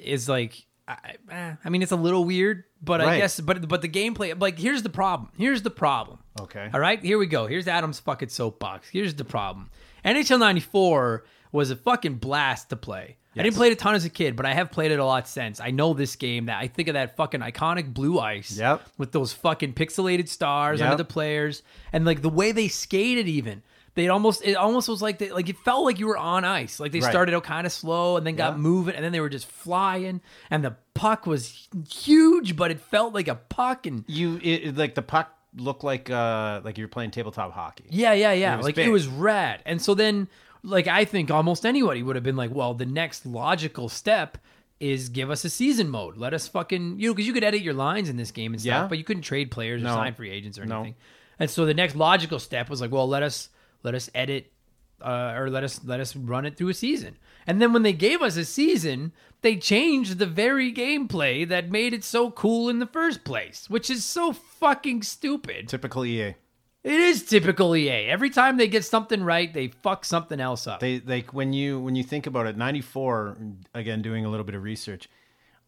[0.00, 3.18] is like, I, eh, I mean, it's a little weird, but I Right.
[3.18, 5.30] guess, but but the gameplay, like, here's the problem.
[5.36, 6.18] Here's the problem.
[6.40, 6.70] Okay.
[6.72, 7.46] All right, here we go.
[7.46, 8.88] Here's Adam's fucking soapbox.
[8.90, 9.70] Here's the problem.
[10.04, 13.16] NHL 94 was a fucking blast to play.
[13.36, 15.04] I didn't play it a ton as a kid, but I have played it a
[15.04, 15.60] lot since.
[15.60, 18.82] I know this game that I think of that fucking iconic blue ice Yep.
[18.98, 21.62] with those fucking pixelated stars under the players
[21.92, 23.62] and like the way they skated even.
[23.94, 26.78] They almost it almost was like they like it felt like you were on ice.
[26.80, 27.10] Like they Right.
[27.10, 28.58] started out kind of slow and then got Yeah.
[28.58, 33.14] moving and then they were just flying and the puck was huge, but it felt
[33.14, 36.88] like a puck and You it, it- like the puck looked like uh like you're
[36.88, 37.84] playing tabletop hockey.
[37.90, 38.56] Yeah, yeah, yeah.
[38.56, 38.86] was like big.
[38.86, 39.60] it was rad.
[39.66, 40.28] And so then,
[40.62, 44.38] like I think almost anybody would have been like, well, the next logical step
[44.78, 46.16] is give us a season mode.
[46.16, 48.60] Let us fucking you know because you could edit your lines in this game and
[48.60, 48.86] stuff, Yeah.
[48.86, 49.94] but you couldn't trade players or No.
[49.94, 50.76] sign free agents or No.
[50.76, 50.94] anything.
[51.40, 53.48] And so the next logical step was like, well, let us
[53.82, 54.52] let us edit.
[55.02, 57.16] Uh, or let us let us run it through a season,
[57.46, 61.94] and then when they gave us a season, they changed the very gameplay that made
[61.94, 65.68] it so cool in the first place, which is so fucking stupid.
[65.68, 66.34] Typical EA.
[66.82, 68.08] It is typical EA.
[68.08, 70.80] Every time they get something right, they fuck something else up.
[70.80, 73.36] They like when you when you think about it, 94
[73.74, 75.08] again doing a little bit of research.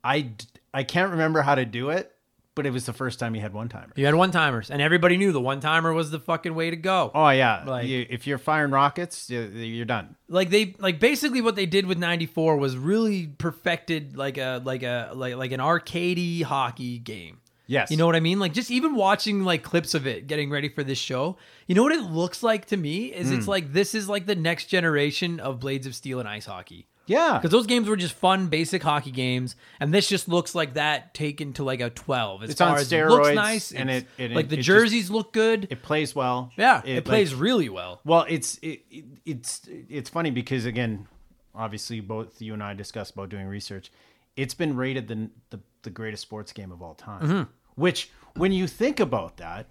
[0.03, 0.33] I
[0.73, 2.15] I can't remember how to do it,
[2.55, 3.93] but it was the first time you had one timer.
[3.97, 6.77] you had one timers, and everybody knew the one timer was the fucking way to
[6.77, 7.11] go.
[7.15, 10.17] Oh yeah, Like- you, if you're firing rockets, you, you're done.
[10.29, 14.83] Like they like basically what they did with '94 was really perfected like a like
[14.83, 17.39] a like like an arcadey hockey game.
[17.69, 17.91] Yes.
[17.91, 18.39] You know what I mean?
[18.39, 21.39] Like just even watching like clips of it, getting ready for this show.
[21.67, 23.37] You know what it looks like to me is Hmm.
[23.39, 26.87] it's like this is like the next generation of Blades of Steel and ice hockey.
[27.07, 30.75] Yeah, Because those games were just fun, basic hockey games, and this just looks like
[30.75, 32.43] that taken to like a twelve.
[32.45, 34.67] As It's far on as it looks nice, and it- it- like the it just-
[34.67, 35.67] jerseys look good.
[35.71, 36.53] it plays well.
[36.57, 38.01] yeah, it, like- plays really well.
[38.05, 41.09] Well, it's it, it, it's it's funny because again,
[41.55, 43.91] obviously both you and I discussed about doing research.
[44.37, 47.23] It's been rated the the, the greatest sports game of all time.
[47.23, 47.43] Mm-hmm.
[47.75, 49.67] Which, when you think about that,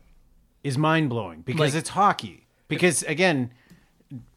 [0.63, 2.45] is mind blowing because Like- it's hockey.
[2.67, 3.51] Because again,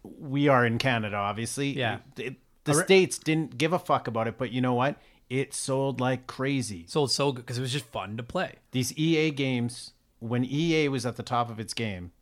[0.02, 1.70] we are in Canada, obviously.
[1.76, 1.98] Yeah.
[2.16, 4.96] It- the states didn't give a fuck about it, but you know what?
[5.30, 6.84] It sold like crazy.
[6.86, 8.56] Sold so good because it was just fun to play.
[8.72, 12.12] These EA games, when EA was at the top of its game,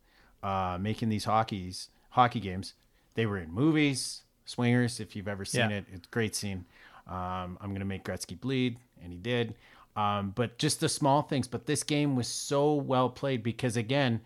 [0.41, 2.73] uh, making these hockeys, hockey games,
[3.15, 4.99] they were in movies, Swingers.
[4.99, 5.77] If you've ever seen Yeah.
[5.77, 6.65] it, it's a great scene.
[7.07, 9.55] Um, I'm gonna make Gretzky bleed, and he did.
[9.95, 11.47] Um, but just the small things.
[11.47, 14.21] But this game was so well played because again,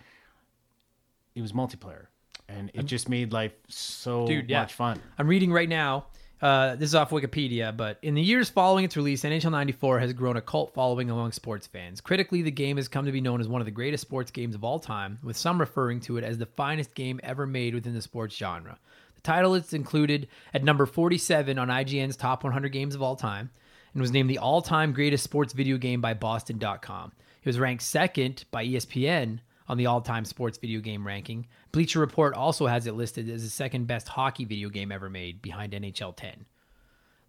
[1.35, 2.07] it was multiplayer,
[2.49, 4.61] and it just made life so Dude, yeah.
[4.61, 4.99] much fun.
[5.17, 6.05] I'm reading right now.
[6.41, 10.13] Uh, this is off Wikipedia, but in the years following its release, NHL 94 has
[10.13, 11.99] grown a cult following among sports fans.
[11.99, 14.53] Critically, the game has come to be known as one of the greatest sports games
[14.53, 17.95] of all time, with some referring to it as the finest game ever made within
[17.95, 18.77] the sports genre.
[19.15, 23.49] The title is included at number 47 on IGN's top 100 games of all time
[23.93, 27.13] and was named the all time greatest sports video game by Boston.com.
[27.41, 31.47] It was ranked second by ESPN on the all time sports video game ranking.
[31.71, 35.41] Bleacher Report also has it listed as the second best hockey video game ever made
[35.41, 36.45] behind NHL 10.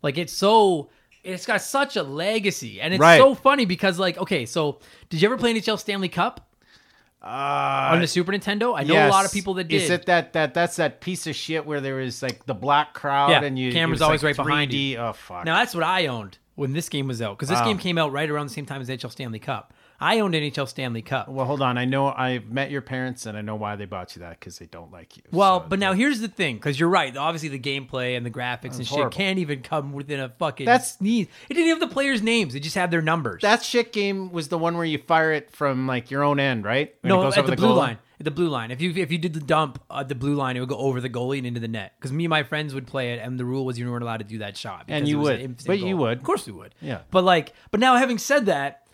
[0.03, 0.90] Like it's so
[1.24, 3.18] it's got such a legacy and it's Right.
[3.18, 4.79] so funny because like okay, so
[5.11, 6.48] did you ever play NHL Stanley Cup
[7.20, 8.79] Uh, on the Super Nintendo?
[8.79, 9.83] I know a lot of people that did.
[9.83, 12.94] Is it that that that's that piece of shit where there is like the black
[12.94, 14.96] crowd Yeah, and you camera's always like right behind 3D.
[14.98, 15.44] Oh fuck.
[15.44, 17.64] Now that's what I owned when this game was out because this Wow.
[17.66, 19.74] game came out right around the same time as NHL Stanley Cup.
[20.00, 21.28] I owned NHL Stanley Cup.
[21.28, 21.76] Well, hold on.
[21.76, 24.58] I know I've met your parents, and I know why they bought you that because
[24.58, 25.24] they don't like you.
[25.32, 27.16] Well, So but now here's the thing, because you're right.
[27.16, 29.11] Obviously, the gameplay and the graphics and shit horrible.
[29.11, 31.26] can't even come within a fucking That's- sneeze.
[31.48, 33.42] It didn't have the players' names; it just had their numbers.
[33.42, 36.64] that shit game was the one where you fire it from like your own end,
[36.64, 36.94] right?
[37.00, 37.98] When no, at over the, blue goal line.
[38.20, 38.70] At the blue line.
[38.70, 41.00] If you if you did the dump at the blue line, it would go over
[41.00, 41.94] the goalie and into the net.
[41.98, 44.16] Because me and my friends would play it, and the rule was you weren't allowed
[44.18, 44.84] to do that shot.
[44.88, 45.40] And you would.
[45.40, 46.18] an But you would.
[46.18, 46.74] Of course we would.
[46.80, 47.00] Yeah.
[47.11, 48.88] But like, but now having said that,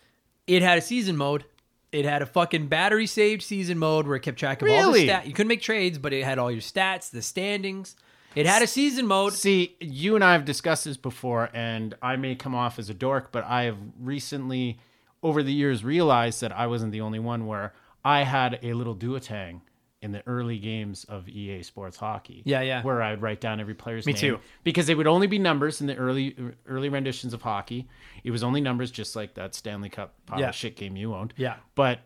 [0.46, 1.44] it had a season mode.
[1.92, 4.83] It had a fucking battery saved season mode where it kept track of all the
[4.88, 5.07] Really?
[5.07, 5.26] stats.
[5.26, 7.94] You couldn't make trades, but it had all your stats, the standings.
[8.35, 9.33] It had a season mode.
[9.35, 12.94] See, you and I have discussed this before, and I may come off as a
[12.94, 14.78] dork, but I have recently,
[15.22, 17.72] over the years, realized that I wasn't the only one where
[18.04, 19.61] I had a little duotang
[20.04, 22.42] in the early games of EA Sports Hockey.
[22.44, 22.82] Yeah, yeah.
[22.82, 24.20] Where I would write down every player's Me name.
[24.20, 24.38] too.
[24.62, 26.36] Because they would only be numbers in the early
[26.66, 27.88] early renditions of hockey.
[28.22, 30.50] It was only numbers, just like that Stanley Cup pile Yeah.
[30.50, 31.32] of shit game you owned.
[31.38, 31.56] Yeah.
[31.74, 32.00] But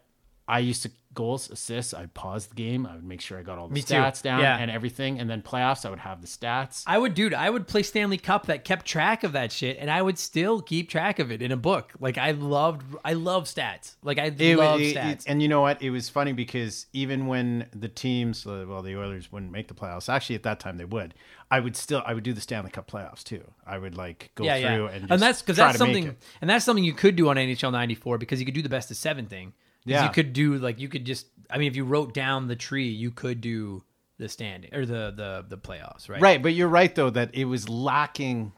[0.47, 1.95] I used to goals, assists.
[1.95, 2.87] I'd pause the game.
[2.87, 3.95] I would make sure I got all the Me too.
[3.95, 4.57] stats down Yeah.
[4.59, 5.19] and everything.
[5.19, 6.85] And then playoffs, I would have the stats.
[6.87, 7.35] I would, dude.
[7.35, 10.61] I would play Stanley Cup that kept track of that shit, and I would still
[10.61, 11.93] keep track of it in a book.
[11.99, 13.97] Like I loved, I love stats.
[14.03, 15.11] Like I It- love it- stats.
[15.13, 15.83] it- and you know what?
[15.83, 19.75] It was funny because even when the teams, uh, well, the Oilers wouldn't make the
[19.75, 20.09] playoffs.
[20.09, 21.15] Actually, at that time they would.
[21.51, 23.43] I would still, I would do the Stanley Cup playoffs too.
[23.67, 24.93] I would like go yeah, through yeah.
[24.93, 26.23] and, And, that's because try that's to make something, it.
[26.43, 28.91] and that's something you could do on NHL '94 because you could do the best
[28.91, 29.55] of seven thing.
[29.89, 30.05] Yeah.
[30.05, 31.27] you could do like you could just.
[31.51, 33.83] I mean, if you wrote down the tree, you could do
[34.19, 36.21] the standing or the the the playoffs, right?
[36.21, 38.53] Right, but you're right though that it was lacking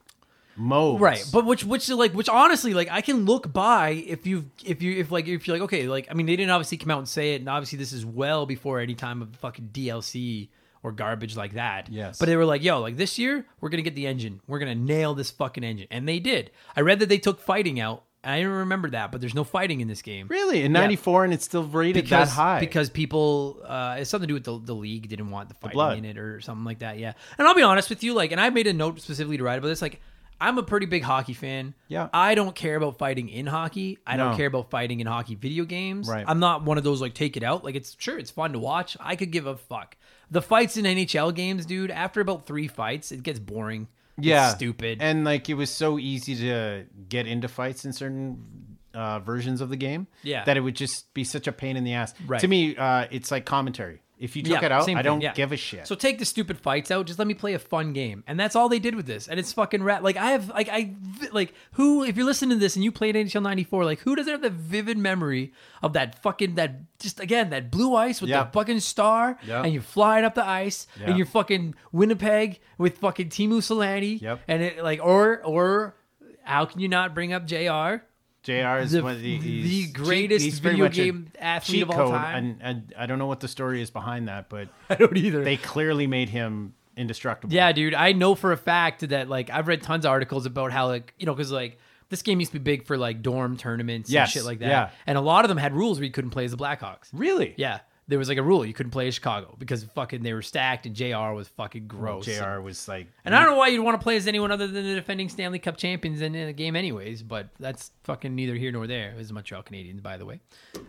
[0.57, 1.01] modes.
[1.01, 4.83] Right, but which which like which honestly like I can look by if you if
[4.83, 6.99] you if like if you're like okay like I mean they didn't obviously come out
[6.99, 10.49] and say it and obviously this is well before any time of fucking DLC
[10.83, 11.89] or garbage like that.
[11.91, 12.19] Yes.
[12.19, 14.41] But they were like, yo, like this year we're gonna get the engine.
[14.47, 16.51] We're gonna nail this fucking engine, and they did.
[16.75, 18.05] I read that they took fighting out.
[18.23, 20.27] I didn't remember that, but there's no fighting in this game.
[20.29, 20.81] really in Yeah.
[20.81, 22.61] '94 and it's still rated Because, that high.
[22.61, 25.75] because people, uh, it's something to do with the, the league didn't want the fighting
[25.75, 25.99] blood.
[25.99, 26.99] in it or something like that.
[26.99, 29.45] Yeah, and I'll be honest with you, like, and I made a note specifically to
[29.45, 29.81] write about this.
[29.81, 30.01] Like,
[30.43, 31.75] I'm a pretty big hockey fan.
[31.89, 32.09] Yeah.
[32.15, 33.99] I don't care about fighting in hockey.
[34.07, 34.29] I No.
[34.29, 36.09] don't care about fighting in hockey video games.
[36.09, 36.25] Right.
[36.27, 37.63] I'm not one of those like take it out.
[37.63, 38.97] Like, it's sure it's fun to watch.
[39.01, 39.97] I could give a fuck.
[40.31, 41.91] The fights in NHL games, dude.
[41.91, 43.89] After about three fights, it gets boring.
[44.19, 44.99] Yeah, stupid.
[45.01, 49.69] and like it was so easy to get into fights in certain uh, versions of
[49.71, 50.07] the game.
[50.23, 50.45] Yeah.
[50.45, 52.15] that it would just be such a pain in the ass.
[52.27, 52.41] Right.
[52.41, 54.01] To me, uh, it's like commentary.
[54.21, 55.33] If you took Yeah, it out, I don't yeah.
[55.33, 55.87] give a shit.
[55.87, 57.07] So take the stupid fights out.
[57.07, 59.27] Just let me play a fun game, and that's all they did with this.
[59.29, 60.03] And it's fucking rat.
[60.03, 60.95] Like I have, like I,
[61.33, 62.05] like who?
[62.05, 64.51] If you're listening to this and you played NHL '94, like who doesn't have the
[64.51, 65.53] vivid memory
[65.83, 68.45] of that fucking that just again that blue ice with Yeah.
[68.45, 73.31] the fucking star, and you're flying up the ice, and you're fucking Winnipeg with fucking
[73.31, 74.41] Teemu Selanne, Yep.
[74.47, 75.97] and it like or or
[76.45, 78.05] how can you not bring up Jr.
[78.43, 78.79] Jr.
[78.79, 82.15] is The- one of the, the greatest pretty video game athlete cheat of all code,
[82.15, 82.35] time.
[82.37, 85.45] And, and I don't know what the story is behind that, but I don't either.
[85.45, 87.53] they clearly made him indestructible.
[87.55, 90.73] Yeah, dude, I know for a fact that like I've read tons of articles about
[90.73, 93.57] how like you know because like this game used to be big for like dorm
[93.57, 94.69] tournaments Yes, and shit like that.
[94.69, 94.91] yeah.
[95.07, 97.09] and a lot of them had rules where you couldn't play as the Blackhawks.
[97.13, 97.55] really.
[97.57, 100.43] Yeah, there was like a rule you couldn't play as Chicago because fucking they were
[100.43, 101.33] stacked and Jr.
[101.33, 102.27] was fucking gross.
[102.27, 102.61] Jr.
[102.61, 104.85] was like, And I don't know why you'd want to play as anyone other than
[104.85, 107.23] the defending Stanley Cup champions in, in a game, anyways.
[107.23, 109.13] But that's fucking neither here nor there.
[109.13, 110.41] It was the Montreal Canadiens, by the way.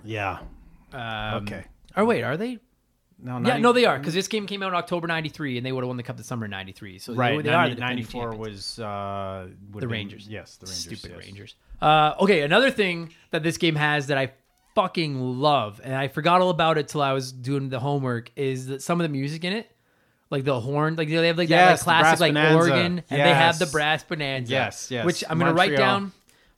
[0.03, 0.39] yeah.
[0.93, 1.65] Um, Okay.
[1.95, 2.59] Or wait, are they?
[3.23, 5.71] No, Yeah, no, they are because this game came out in October '93, and they
[5.71, 6.97] would have won the cup the summer '93.
[6.97, 8.39] So Right, they, they are the 94 champions.
[8.49, 10.27] was uh, the been- Rangers.
[10.27, 10.79] yes, the Rangers.
[10.79, 11.25] Stupid yes.
[11.25, 11.55] Rangers.
[11.81, 14.31] Uh, okay, another thing that this game has that I
[14.75, 18.67] fucking love, and I forgot all about it till I was doing the homework, is
[18.67, 19.71] that some of the music in it,
[20.29, 22.57] like the horn, like they have like that like classic like bonanza.
[22.57, 24.51] organ, and they have the brass bonanza.
[24.51, 25.05] Yes, yes.
[25.05, 26.11] Which I'm gonna write down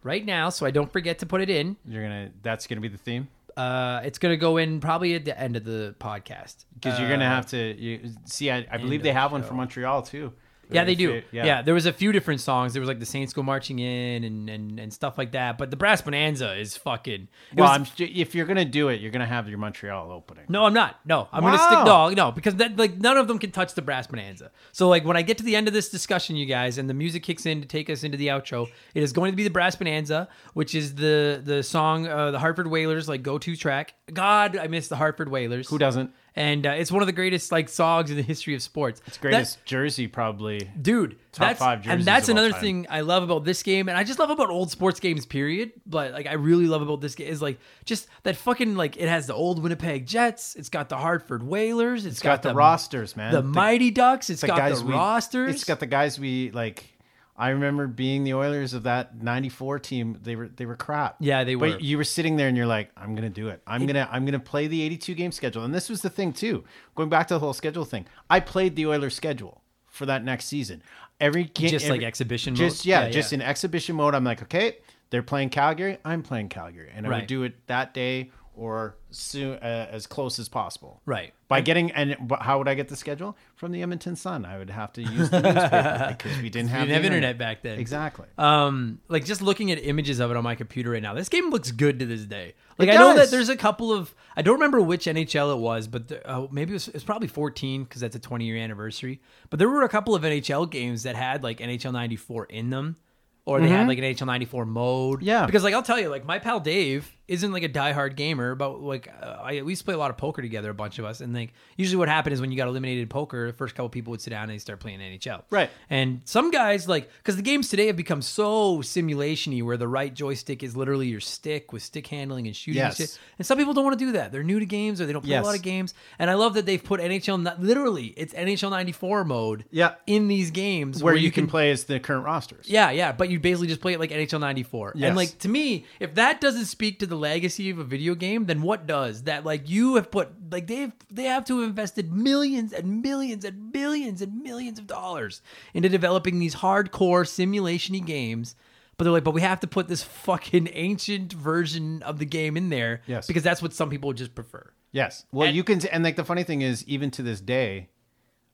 [0.03, 1.75] right now so I don't forget to put it in.
[1.87, 2.29] You're gonna.
[2.41, 5.63] That's gonna be the theme Uh, it's gonna go in probably at the end of
[5.63, 7.57] the podcast because you're gonna have to.
[7.57, 9.47] You, see, I, I believe they the have one show.
[9.47, 10.33] from Montreal too.
[10.69, 11.11] Yeah, they do.
[11.13, 11.61] it- yeah.
[11.61, 12.73] there was a few different songs.
[12.73, 15.57] There was like the Saints go marching in and and, and stuff like that.
[15.57, 17.27] But the Brass Bonanza is fucking.
[17.55, 20.45] Well, was- I'm, if you're gonna do it, you're gonna have your Montreal opening.
[20.49, 20.99] no, I'm not.
[21.05, 21.85] No, I'm gonna stick.
[21.85, 22.09] Wow.
[22.09, 24.51] No, no, because that like none of them can touch the Brass Bonanza.
[24.71, 26.93] So like when I get to the end of this discussion, you guys, and the
[26.93, 29.49] music kicks in to take us into the outro, it is going to be the
[29.49, 33.93] Brass Bonanza, which is the the song, uh, the Hartford Whalers like go to track.
[34.11, 35.69] God, I miss the Hartford Whalers.
[35.69, 36.11] Who doesn't?
[36.35, 39.01] And uh, it's one of the greatest like songs in the history of sports.
[39.05, 40.69] It's greatest jersey probably.
[40.81, 42.61] dude that's five jerseys, and that's another time.
[42.61, 45.71] thing i love about this game and i just love about old sports games period
[45.87, 49.09] but like i really love about this game is like just that fucking like it
[49.09, 53.33] has the old winnipeg jets it's got the hartford whalers It's got, the, rosters, man.
[53.33, 56.92] the, mighty ducks it's the got the we- rosters It's got the guys we like
[57.35, 60.19] I remember being the Oilers of that '94 team.
[60.21, 61.15] They were they were crap.
[61.19, 61.71] Yeah, they were.
[61.71, 63.61] But you were sitting there and you're like, I'm gonna do it.
[63.65, 65.63] I'm gonna I'm gonna play the 82 game schedule.
[65.63, 66.63] And this was the thing too.
[66.95, 70.45] Going back to the whole schedule thing, I played the Oilers schedule for that next
[70.45, 70.83] season.
[71.19, 72.85] Every game, Just every- like exhibition just mode?
[72.85, 73.37] yeah, Yeah, just yeah.
[73.37, 74.13] in exhibition mode.
[74.15, 74.77] I'm like, okay,
[75.09, 75.97] they're playing Calgary.
[76.03, 77.19] I'm playing Calgary, and I Right.
[77.21, 81.01] would do it that day or soon uh, as close as possible.
[81.05, 81.33] Right.
[81.47, 84.45] By getting and how would I get the schedule from the Edmonton Sun?
[84.45, 87.07] I would have to use the newspaper because we didn't We have didn't have the
[87.07, 87.79] internet back then.
[87.79, 88.27] Exactly.
[88.37, 91.49] Um, like just looking at images of it on my computer right now, this game
[91.49, 92.53] looks good to this day.
[92.77, 95.59] Like It I know that there's a couple of I don't remember which NHL it
[95.59, 98.57] was, but the, uh, maybe it was, it's probably 14 because that's a 20 year
[98.57, 99.21] anniversary.
[99.49, 102.97] But there were a couple of NHL games that had like NHL 94 in them,
[103.45, 105.17] or they had like an NHL 94 mode.
[105.19, 105.27] Mm-hmm.
[105.27, 105.45] Yeah.
[105.45, 108.81] because like I'll tell you, like my pal Dave isn't like a diehard gamer, but
[108.81, 111.21] like uh, I, at least play a lot of poker together, a bunch of us,
[111.21, 113.89] and like usually what happened is when you got eliminated in poker, the first couple
[113.89, 115.43] people would sit down and they start playing NHL.
[115.49, 115.69] Right.
[115.89, 120.13] And some guys like because the games today have become so simulation-y where the right
[120.13, 122.99] joystick is literally your stick with stick handling and shooting Yes.
[122.99, 123.19] and shit.
[123.37, 124.31] And some people don't want to do that.
[124.31, 125.43] They're new to games or they don't play Yes.
[125.43, 125.93] a lot of games.
[126.19, 129.95] And I love that they've put NHL literally it's NHL 94 mode Yeah.
[130.07, 132.67] in these games Where you can play as the current rosters.
[132.69, 134.93] yeah, yeah, but you basically just play it like NHL 94.
[134.95, 135.07] Yes.
[135.07, 138.45] And like to me, if that doesn't speak to the legacy of a video game,
[138.45, 139.23] then what does?
[139.23, 143.45] That like you have put like they've they have to have invested millions and millions
[143.45, 145.41] and billions and millions of dollars
[145.73, 148.55] into developing these hardcore simulation-y games.
[148.97, 152.55] But they're like, but we have to put this fucking ancient version of the game
[152.55, 153.25] in there Yes.
[153.25, 154.71] because that's what some people just prefer.
[154.91, 155.25] Yes.
[155.31, 157.89] Well, And- you can, and like the funny thing is, even to this day,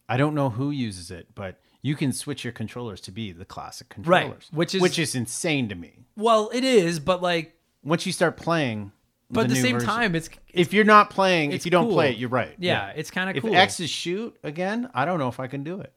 [0.08, 3.44] I don't know who uses it, but you can switch your controllers to be the
[3.44, 6.06] classic Right, controllers, which is- which is insane to me.
[6.16, 8.92] Well, it is, but like Once you start playing,
[9.32, 11.94] but at the same version- time it's if you're not playing, if you don't cool.
[11.94, 12.56] play it, you're right.
[12.60, 13.56] Yeah, it's kinda If cool.
[13.56, 15.94] X is shoot again, I don't know if I can do it.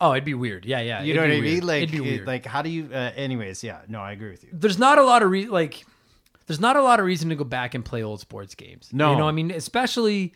[0.00, 0.64] oh, it'd be weird.
[0.66, 1.00] Yeah, yeah.
[1.02, 1.66] You it'd know what I mean?
[1.66, 2.26] Like, it'd be it- weird.
[2.26, 2.88] like how do you?
[2.92, 3.78] Uh, anyways, yeah.
[3.88, 4.50] No, I agree with you.
[4.52, 5.86] there's not a lot of re- like
[6.46, 8.90] there's not a lot of reason to go back and play old sports games.
[8.92, 9.12] No.
[9.12, 10.32] you know, I mean, especially.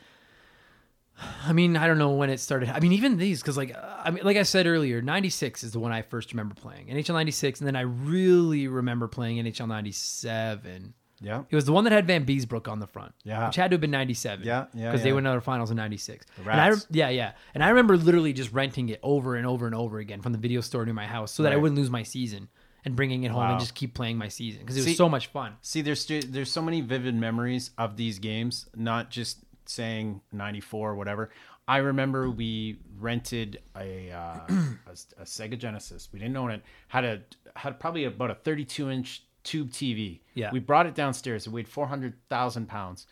[1.44, 2.68] I mean, I don't know when it started.
[2.68, 5.78] I mean, even these, because like, I mean, like I said earlier, '96 is the
[5.78, 6.88] one I first remember playing.
[6.88, 10.94] NHL '96, and then I really remember playing NHL '97.
[11.22, 11.44] Yeah.
[11.48, 13.46] It was the one that had Vanbiesbrouck on the front, Yeah.
[13.46, 14.44] which had to have been '97.
[14.46, 15.14] Yeah, yeah, because they yeah.
[15.14, 16.26] went to the finals in '96.
[16.38, 19.74] And I, yeah, yeah, and I remember literally just renting it over and over and
[19.74, 22.02] over again from the video store near my house, so that I wouldn't lose my
[22.02, 22.48] season,
[22.84, 23.52] and bringing it home Wow.
[23.52, 25.54] and just keep playing my season because it was See- so much fun.
[25.62, 28.66] See, there's there's so many vivid memories of these games.
[28.76, 31.30] Not just saying '94 or whatever.
[31.68, 36.08] I remember we rented a, uh, a a Sega Genesis.
[36.12, 36.62] We didn't own it.
[36.88, 37.22] Had a
[37.56, 40.20] had probably about a 32 inch tube TV.
[40.34, 40.50] Yeah.
[40.52, 41.46] We brought it downstairs.
[41.46, 43.06] It weighed 400,000 pounds,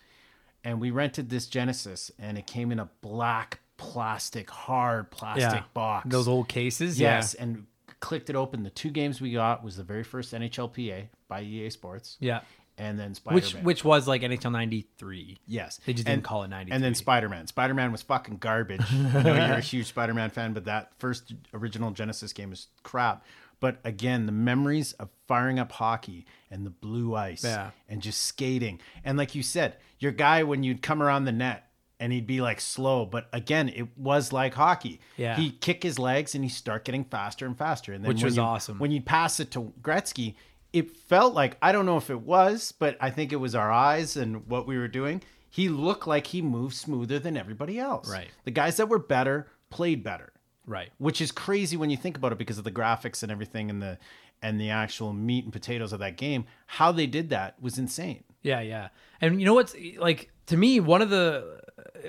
[0.62, 6.06] and we rented this Genesis, and it came in a black plastic, hard plastic box.
[6.08, 7.66] Those old cases, Yes, and
[8.00, 8.62] clicked it open.
[8.62, 12.16] The two games we got was the very first NHLPA by EA Sports.
[12.20, 12.40] yeah,
[12.76, 13.14] And then.
[13.14, 13.64] Spider Which Man.
[13.64, 15.38] which was like NHL '93.
[15.46, 16.74] yes, They just and, didn't call it '93.
[16.74, 17.46] And then Spider Man.
[17.46, 18.82] Spider Man was fucking garbage.
[18.92, 22.66] I know you're a huge Spider Man fan, but that first original Genesis game is
[22.82, 23.24] crap.
[23.60, 27.70] But again, the memories of firing up hockey and the blue ice Yeah.
[27.88, 28.80] and just skating.
[29.04, 32.40] And like you said, your guy, when you'd come around the net and he'd be
[32.42, 35.00] like slow, but again, it was like hockey.
[35.16, 35.36] Yeah.
[35.36, 37.92] He'd kick his legs and he'd start getting faster and faster.
[37.94, 38.78] And then Which when was you- awesome.
[38.80, 40.34] When you pass it to Gretzky,
[40.74, 43.70] it felt like, I don't know if it was, but I think it was our
[43.70, 45.22] eyes and what we were doing.
[45.48, 48.10] He looked like he moved smoother than everybody else.
[48.10, 48.28] Right.
[48.44, 50.34] The guys that were better played better
[50.66, 50.90] right.
[50.98, 53.82] which is crazy when you think about it because of the graphics and everything and
[53.82, 53.98] the
[54.42, 56.44] and the actual meat and potatoes of that game.
[56.66, 58.24] How they did that was insane.
[58.42, 58.88] Yeah, yeah.
[59.20, 61.60] And you know what's like to me one of the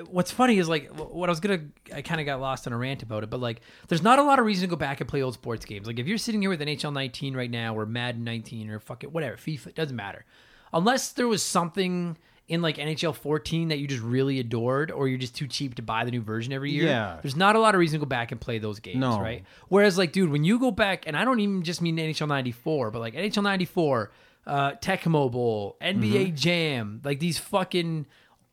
[0.09, 1.61] what's funny is like what I was gonna
[1.93, 4.23] I kind of got lost on a rant about it, but like there's not a
[4.23, 5.87] lot of reason to go back and play old sports games.
[5.87, 9.03] Like if you're sitting here with NHL 19 right now or Madden 19 or fuck
[9.03, 10.25] it whatever FIFA it doesn't matter,
[10.73, 15.17] unless there was something in like NHL 14 that you just really adored or you're
[15.17, 16.85] just too cheap to buy the new version every year.
[16.85, 17.17] Yeah.
[17.23, 19.19] There's not a lot of reason to go back and play those games, No.
[19.19, 19.43] right?
[19.67, 22.91] Whereas, like, dude, when you go back, and I don't even just mean NHL '94,
[22.91, 24.11] but like NHL '94,
[24.45, 28.05] uh, Tecmo Bowl, NBA Jam, like these fucking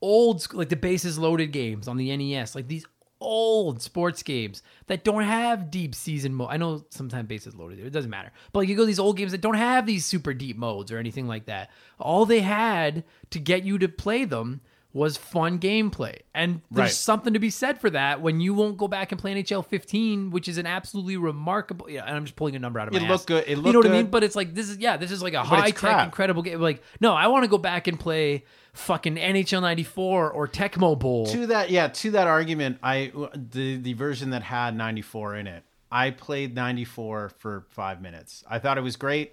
[0.03, 2.85] old, like the bases loaded games on the NES, like these
[3.21, 6.49] old sports games that don't have deep season mode.
[6.51, 9.33] I know sometimes bases loaded, it doesn't matter, but like you go these old games
[9.33, 11.71] that don't have these super deep modes or anything like that.
[11.99, 14.61] All they had to get you to play them
[14.95, 16.19] was fun gameplay.
[16.35, 16.91] And there's Right.
[16.93, 20.31] something to be said for that when you won't go back and play NHL 15,
[20.31, 21.89] which is an absolutely remarkable.
[21.89, 23.25] Yeah, and I'm just pulling a number out of my It ass.
[23.25, 23.45] good.
[23.45, 24.07] It you know looked what I mean?
[24.11, 26.05] But it's like this is yeah, this is like a high tech, crap.
[26.05, 26.61] incredible game.
[26.61, 31.25] Like no, I want to go back and play fucking NHL 94 or Tecmo Bowl.
[31.27, 35.63] To that, yeah, to that argument, I the the version that had 94 in it,
[35.91, 38.45] I played 94 for five minutes.
[38.49, 39.33] I thought it was great,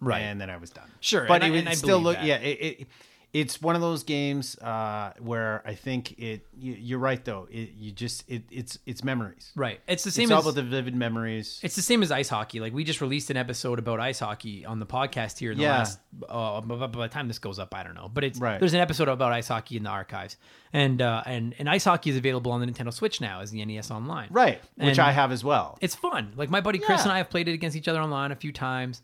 [0.00, 0.20] Right.
[0.20, 0.90] And then I was done.
[1.00, 2.16] Sure, but and I- it I still look.
[2.16, 2.24] that.
[2.26, 2.86] Yeah, it, it
[3.32, 6.46] it's one of those games uh, where I think it.
[6.54, 7.48] You, you're right though.
[7.50, 9.52] It, you just it, it's it's memories.
[9.56, 9.80] right.
[9.88, 10.24] It's the same.
[10.24, 11.58] It's same all about the vivid memories.
[11.62, 12.60] It's the same as ice hockey.
[12.60, 15.64] Like we just released an episode about ice hockey on the podcast here in the
[15.64, 15.78] Yeah.
[15.78, 15.98] last.
[16.28, 18.60] Uh, by by the time this goes up, I don't know, but it's Right.
[18.60, 20.36] there's an episode about ice hockey in the archives,
[20.74, 23.64] and uh, and and ice hockey is available on the Nintendo Switch now as the
[23.64, 24.28] NES Online.
[24.30, 25.78] right, which I have as well.
[25.80, 26.34] It's fun.
[26.36, 27.04] Like my buddy Chris Yeah.
[27.04, 29.00] and I have played it against each other online a few times,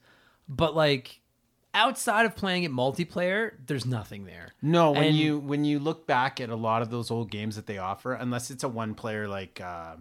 [0.50, 1.20] but like
[1.74, 4.48] outside of playing it multiplayer, there's nothing there.
[4.62, 7.56] No, when And- you when you look back at a lot of those old games
[7.56, 9.96] that they offer, unless it's a one player like uh,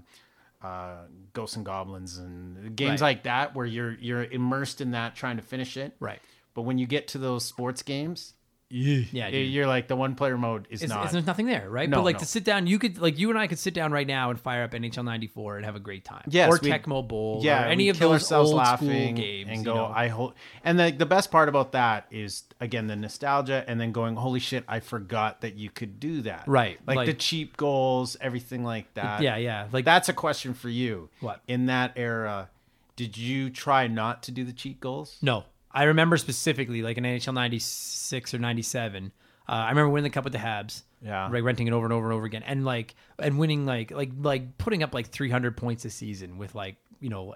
[0.61, 0.95] uh,
[1.33, 3.09] Ghosts and Goblins and games Right.
[3.15, 5.95] like that, where you're you're immersed in that trying to finish it.
[5.99, 6.19] Right.
[6.53, 8.33] But when you get to those sports games,
[8.69, 9.25] Yeah.
[9.25, 9.49] y- dude.
[9.49, 10.97] you're like the one player mode is It's, not.
[10.99, 11.89] it's- there's nothing there, right?
[11.89, 12.19] No, but like no.
[12.19, 14.39] to sit down, you could like you and I could sit down right now and
[14.39, 16.23] fire up NHL '94 and have a great time.
[16.27, 17.39] Yes, or we'd- Tecmo Bowl.
[17.43, 19.49] yeah, or any of kill those ourselves old laughing school games.
[19.49, 19.75] and you go.
[19.75, 19.85] know?
[19.95, 20.35] I hope.
[20.63, 24.39] And the the best part about that is again the nostalgia, and then going, holy
[24.41, 26.43] shit, I forgot that you could do that.
[26.47, 29.21] Right, like, the cheap goals, everything like that.
[29.21, 29.67] yeah, yeah.
[29.71, 31.09] Like That's a question for you.
[31.21, 31.41] What?
[31.47, 32.49] in that era?
[32.97, 35.19] Did you try not to do the cheat goals?
[35.21, 39.11] No, I remember specifically like in NHL '96 or '97.
[39.49, 40.83] Uh, I remember winning the cup with the Habs.
[41.01, 41.29] Yeah.
[41.29, 44.09] like renting it over and over and over again, and like and winning like like
[44.19, 47.35] like putting up like 300 points a season with like you know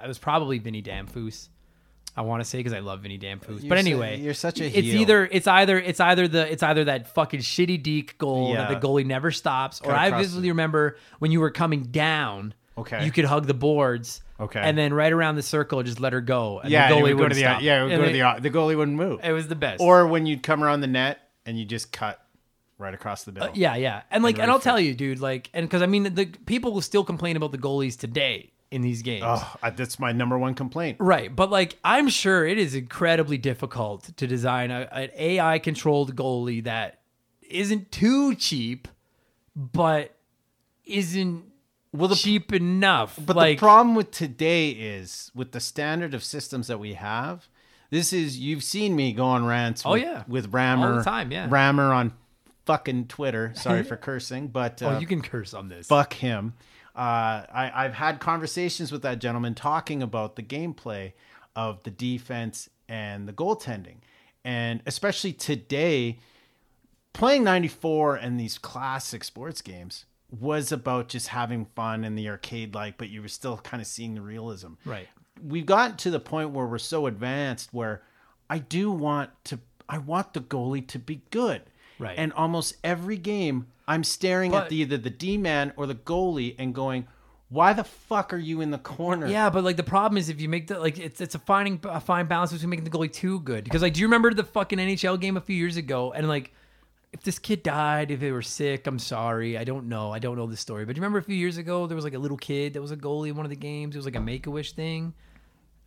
[0.00, 1.48] I was probably Vinny Damphousse.
[2.16, 4.64] I want to say because I love Vinny Damphousse, You're but anyway, you're such a
[4.66, 5.00] It's heel.
[5.00, 8.86] either it's either it's either the it's either that fucking shitty deke goal that the
[8.86, 12.54] goalie never stops, or I vividly remember when you were coming down.
[12.78, 13.04] Okay.
[13.04, 14.22] you could hug the boards.
[14.40, 14.60] Okay.
[14.60, 16.60] and then right around the circle, just let her go.
[16.60, 17.62] And yeah, the goalie would go to the stop.
[17.62, 19.20] yeah, it would And go to the the goalie wouldn't move.
[19.22, 19.80] It was the best.
[19.80, 22.24] Or when you'd come around the net and you just cut
[22.78, 23.44] right across the bill.
[23.44, 25.86] Uh, yeah, yeah, and like, and, really I'll tell you, dude, like, and because I
[25.86, 29.98] mean, the people will still complain about the goalies today in these games, Oh, that's
[29.98, 30.98] my number one complaint.
[31.00, 31.34] right?
[31.34, 36.62] But like, I'm sure it is incredibly difficult to design a, an AI controlled goalie
[36.64, 37.00] that
[37.48, 38.86] isn't too cheap,
[39.56, 40.14] but
[40.84, 41.44] isn't
[41.92, 43.18] Well, the cheap enough.
[43.18, 47.48] But like, the problem with today is with the standard of systems that we have.
[47.90, 49.82] This is you've seen me go on rants.
[49.84, 50.22] Oh, with, yeah.
[50.28, 51.48] with Rammer All the time, yeah.
[51.50, 52.12] Rammer on
[52.64, 53.52] fucking Twitter.
[53.56, 55.88] Sorry for cursing, but uh, oh, you can curse on this.
[55.88, 56.54] fuck him.
[56.94, 61.12] Uh, I, I've had conversations with that gentleman talking about the gameplay
[61.56, 63.96] of the defense and the goaltending,
[64.44, 66.20] and especially today,
[67.12, 70.04] playing '94 and these classic sports games
[70.38, 73.86] was about just having fun in the arcade like, but you were still kind of
[73.86, 75.08] seeing the realism right.
[75.42, 78.02] we've gotten to the point where we're so advanced where
[78.48, 79.58] I do want to
[79.88, 81.62] I want the goalie to be good.
[81.98, 82.14] Right.
[82.16, 85.96] And almost every game I'm staring But- at the, either the D man or the
[85.96, 87.08] goalie and going,
[87.48, 89.26] Why the fuck are you in the corner?
[89.26, 91.80] Yeah, but like the problem is if you make the like it's it's a finding
[91.84, 93.64] a fine balance between making the goalie too good.
[93.64, 96.12] Because like, do you remember the fucking NHL game a few years ago?
[96.12, 96.52] And like,
[97.12, 99.58] if this kid died, if they were sick, I'm sorry.
[99.58, 100.12] I don't know.
[100.12, 100.84] I don't know the story.
[100.84, 102.92] But you remember a few years ago there was like a little kid that was
[102.92, 103.94] a goalie in one of the games.
[103.94, 105.14] It was like a Make a Wish thing.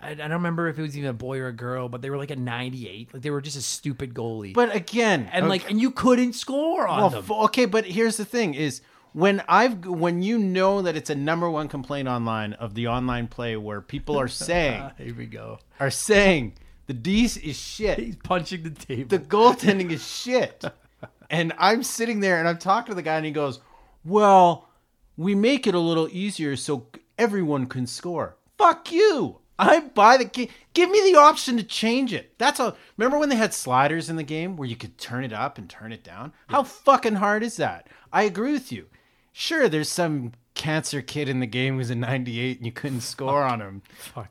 [0.02, 2.10] I, I don't remember if it was even a boy or a girl, but they
[2.10, 3.14] were like a 98.
[3.14, 4.54] Like they were just a stupid goalie.
[4.54, 7.24] But again, and okay- like, and you couldn't score on well, them.
[7.24, 8.82] f- okay, but here's the thing: is
[9.14, 13.28] when I've when you know that it's a number one complaint online of the online
[13.28, 15.60] play where people are saying ah, Here we go.
[15.80, 16.56] are saying
[16.88, 17.98] the D is shit.
[17.98, 19.08] He's punching the table.
[19.08, 20.66] the goaltending is shit.
[21.30, 23.60] And I'm sitting there and I'm talking to the guy and he goes,
[24.06, 24.70] Well,
[25.18, 28.36] we make it a little easier so everyone can score.
[28.58, 29.40] Fuck you.
[29.60, 30.50] I buy the game.
[30.74, 32.38] Give me the option to change it.
[32.40, 35.32] That's a Remember when they had sliders in the game where you could turn it
[35.34, 36.34] up and turn it down?
[36.48, 37.88] How fucking hard is that?
[38.12, 38.88] I agree with you.
[39.32, 43.44] Sure, there's some cancer kid in the game who's a 98 and you couldn't score
[43.44, 43.82] on him.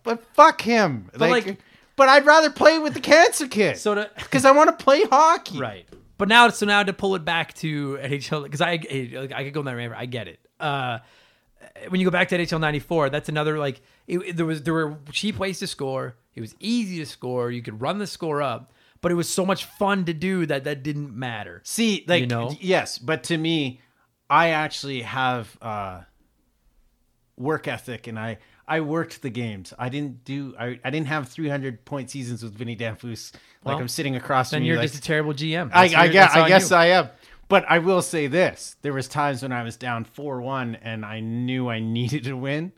[0.02, 1.10] But fuck him.
[1.16, 1.58] like, like-
[1.94, 3.76] but I'd rather play with the cancer kid.
[3.78, 5.58] So to- because I want to play hockey.
[5.58, 5.86] Right.
[6.22, 9.58] But now, so now to pull it back to NHL, because I, I could go
[9.58, 9.96] in that river.
[9.96, 10.38] I get it.
[10.60, 11.00] Uh,
[11.88, 14.72] when you go back to NHL '94, that's another like it, it- there was there
[14.72, 16.14] were cheap ways to score.
[16.36, 17.50] It was easy to score.
[17.50, 20.62] You could run the score up, but it was so much fun to do that
[20.62, 21.60] that didn't matter.
[21.64, 22.54] See, like You know?
[22.60, 23.80] yes, but to me,
[24.30, 26.02] I actually have uh,
[27.36, 28.38] work ethic, and I
[28.72, 29.74] I worked the games.
[29.78, 33.32] I didn't do I, I didn't have 300 point seasons with Vinny Damphousse
[33.64, 34.68] like Well, I'm sitting across from Then you.
[34.72, 35.70] you're like, just a terrible GM.
[35.72, 36.76] I, That's I, your- yeah, that's I guess you.
[36.76, 37.08] I am.
[37.48, 41.04] But I will say this: there was times when I was down four one, and
[41.04, 42.72] I knew I needed to win.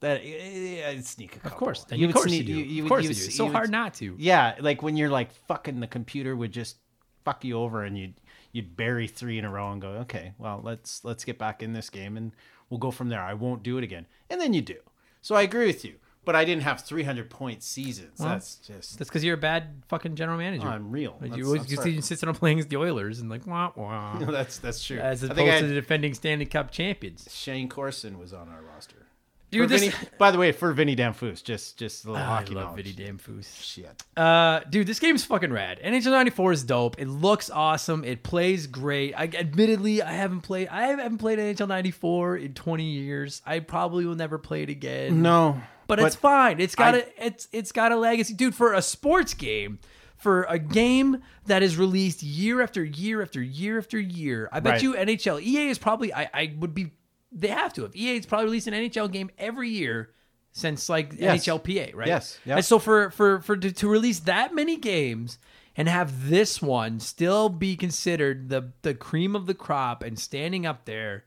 [0.00, 1.50] That eh, I'd sneak a couple.
[1.52, 2.60] Of course, You of would course sneak- you do.
[2.60, 3.18] you of course you you do.
[3.20, 4.16] It's you so would- hard not to.
[4.18, 6.78] Yeah, like when you're like fucking the computer would just
[7.24, 8.14] fuck you over and you'd
[8.52, 11.72] you'd bury three in a row and go, okay, well let's let's get back in
[11.72, 12.32] this game and
[12.70, 13.20] we'll go from there.
[13.22, 14.76] I won't do it again, and then you do.
[15.20, 15.94] So I agree with you,
[16.24, 18.18] but I didn't have 300 point seasons.
[18.18, 20.68] That's just That's because you're a bad fucking general manager.
[20.68, 21.16] unreal.
[21.20, 21.96] Like, That's, you always I'm just sorry.
[21.96, 24.18] insisted on playing the Oilers and like wah wah.
[24.20, 24.98] that's that's true.
[24.98, 27.28] As I opposed think I to the defending Stanley Cup champions.
[27.30, 29.06] Shayne Corson was on our roster.
[29.50, 32.54] Dude, this Vinny, by the way, for Vinny Damphousse, just just a little I hockey
[32.54, 32.94] love knowledge.
[32.94, 33.62] Vinny Damphousse.
[33.62, 34.02] Shit.
[34.16, 35.80] Uh, dude, this game's fucking rad.
[35.82, 36.98] NHL 94 is dope.
[36.98, 38.04] It looks awesome.
[38.04, 39.14] It plays great.
[39.16, 43.40] I admittedly I haven't played I haven't played NHL 94 in 20 years.
[43.46, 45.22] I probably will never play it again.
[45.22, 46.60] No, but, it's fine.
[46.60, 48.54] It's got I- a it's it's got a legacy, dude.
[48.54, 49.78] For a sports game,
[50.16, 54.72] for a game that is released year after year after year after year, I bet
[54.74, 54.82] Right.
[54.82, 56.92] you NHL EA is probably I I would be
[57.32, 60.10] they have to have EA has probably released an NHL game every year
[60.52, 61.44] since like Yes.
[61.46, 62.08] NHLPA, right?
[62.08, 62.56] Yes, yep.
[62.56, 65.38] And so for for for to, to release that many games
[65.76, 70.66] and have this one still be considered the the cream of the crop and standing
[70.66, 71.24] up there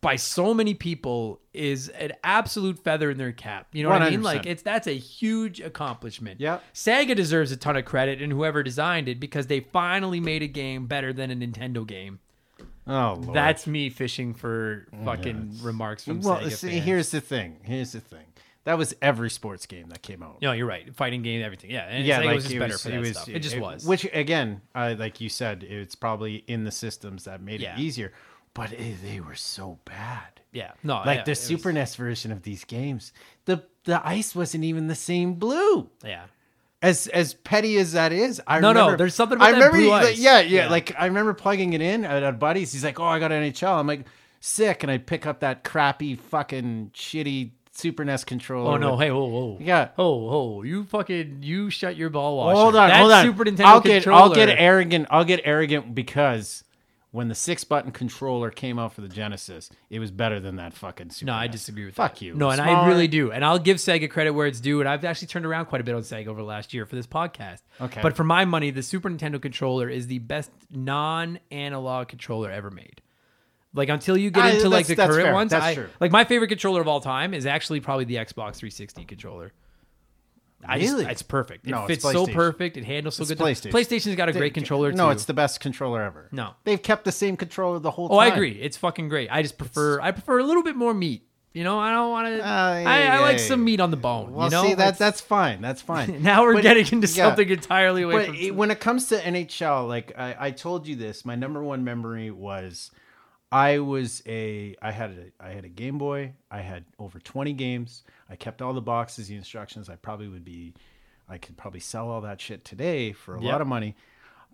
[0.00, 3.66] by so many people is an absolute feather in their cap.
[3.72, 4.22] You know what I mean?
[4.22, 6.40] Like it's that's a huge accomplishment.
[6.40, 6.64] Yep.
[6.72, 10.46] Sega deserves a ton of credit and whoever designed it because they finally made a
[10.48, 12.20] game better than a Nintendo game.
[12.86, 13.34] Oh, Lord.
[13.36, 16.38] That's me fishing for fucking remarks from well.
[16.40, 16.52] Sega.
[16.52, 16.84] See, fans.
[16.84, 17.56] here's the thing.
[17.62, 18.26] Here's the thing.
[18.64, 20.42] That was every sports game that came out.
[20.42, 20.92] No, you're right.
[20.94, 21.70] Fighting game, everything.
[21.70, 23.28] Yeah, and yeah, Sega like was just it better was, for it was, stuff.
[23.28, 23.86] It just was.
[23.86, 27.74] Which again, uh, like you said, it's probably in the systems that made Yeah.
[27.74, 28.12] it easier.
[28.54, 30.40] But it, they were so bad.
[30.50, 33.12] yeah, no, Like Oh, yeah, the it was- Super NES version of these games,
[33.44, 35.90] the the ice wasn't even the same blue.
[36.04, 36.24] Yeah,
[36.82, 39.56] As as petty as that is, I No, no, remember, there's something about I that
[39.58, 40.18] remember, blue like, ice.
[40.18, 40.70] yeah, yeah, Yeah.
[40.70, 42.72] Like I remember plugging it in at a buddy's.
[42.72, 44.02] He's like, "Oh, I got an NHL." I'm like,
[44.40, 48.72] "Sick!" And I pick up that crappy, fucking, shitty Super NES controller.
[48.72, 48.92] Oh no!
[48.92, 49.58] with- Hey, whoa, whoa!
[49.60, 49.88] Yeah.
[49.98, 50.62] Oh, oh!
[50.62, 52.56] You fucking you shut your ball washer.
[52.56, 53.24] hold on, that hold on.
[53.24, 55.06] Super Nintendo I'll get, I'll get arrogant.
[55.10, 56.62] I'll get arrogant because
[57.16, 60.74] when the six button controller came out for the Genesis, it was better than that
[60.74, 61.52] fucking Super No, I NES.
[61.52, 62.22] disagree with Fuck that.
[62.22, 62.34] you.
[62.34, 63.32] No, and I Smaller- really do.
[63.32, 64.80] And I'll give Sega credit where it's due.
[64.80, 66.94] And I've actually turned around quite a bit on Sega over the last year for
[66.94, 67.62] this podcast.
[67.80, 68.02] Okay.
[68.02, 73.02] But for my money, the Super Nintendo controller is the best non-analog controller ever made.
[73.74, 75.34] Like until you get I- into like that's- the that's current fair.
[75.34, 75.88] ones, That's I, true.
[76.00, 79.52] like my favorite controller of all time is actually probably the Xbox 360 controller.
[80.68, 81.06] I just- Really?
[81.06, 81.66] it's perfect.
[81.66, 82.34] It No, it's fits so PlayStation.
[82.34, 82.76] perfect.
[82.76, 83.38] It handles so It's good.
[83.38, 83.70] PlayStation.
[83.72, 84.96] PlayStation's got a great controller too.
[84.96, 86.28] No, it's the best controller ever.
[86.32, 86.54] No.
[86.64, 88.16] they've kept the same controller the whole time.
[88.16, 88.20] Oh.
[88.20, 88.52] I agree.
[88.60, 89.28] It's fucking great.
[89.30, 91.22] I just prefer I prefer a little bit more meat.
[91.52, 92.42] You know, I don't want to.
[92.46, 94.34] Uh, I, yeah, I like yeah, some meat on the bone.
[94.34, 95.62] Well, you know, see, that that's fine.
[95.62, 96.22] That's fine.
[96.22, 97.24] now we're But- getting into yeah.
[97.28, 98.34] something entirely away But from.
[98.34, 101.82] it- when it comes to NHL, like I, I told you this, my number one
[101.82, 102.90] memory was
[103.50, 105.10] I was a I had
[105.40, 106.34] a I had a Game Boy.
[106.50, 108.02] I had over twenty games.
[108.28, 109.88] I kept all the boxes, the instructions.
[109.88, 110.74] I probably would be,
[111.28, 113.52] I could probably sell all that shit today for a Yep.
[113.52, 113.94] lot of money.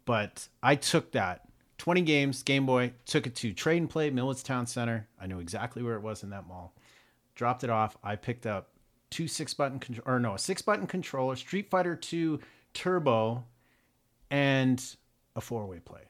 [0.04, 1.48] But I took that
[1.78, 5.08] twenty games Game Boy, took it to Trade and Play Mill Woods Town Center.
[5.20, 6.74] I knew exactly where it was in that mall.
[7.34, 7.96] Dropped it off.
[8.02, 8.70] I picked up
[9.10, 12.40] two six button control or no a six button controller, Street Fighter Two
[12.74, 13.44] Turbo,
[14.30, 14.84] and
[15.36, 16.02] a four way play.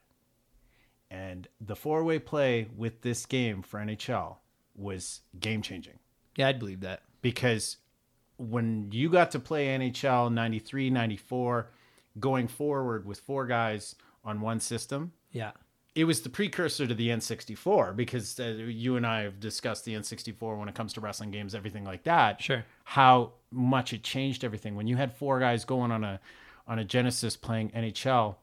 [1.11, 4.37] And the four way play with this game for NHL
[4.75, 5.99] was game changing
[6.37, 7.03] yeah, I'd believe that.
[7.23, 7.79] Because
[8.37, 11.71] when you got to play NHL 93, 94,
[12.21, 13.95] going forward with four guys
[14.25, 15.53] on one system, Yeah,
[15.95, 19.95] it was the precursor to the N64 because uh, you and I have discussed the
[19.95, 22.41] N64 when it comes to wrestling games, everything like that.
[22.43, 22.65] Sure.
[22.85, 24.75] How much it changed everything.
[24.75, 26.21] When you had four guys going on a
[26.67, 28.37] on a Genesis playing NHL,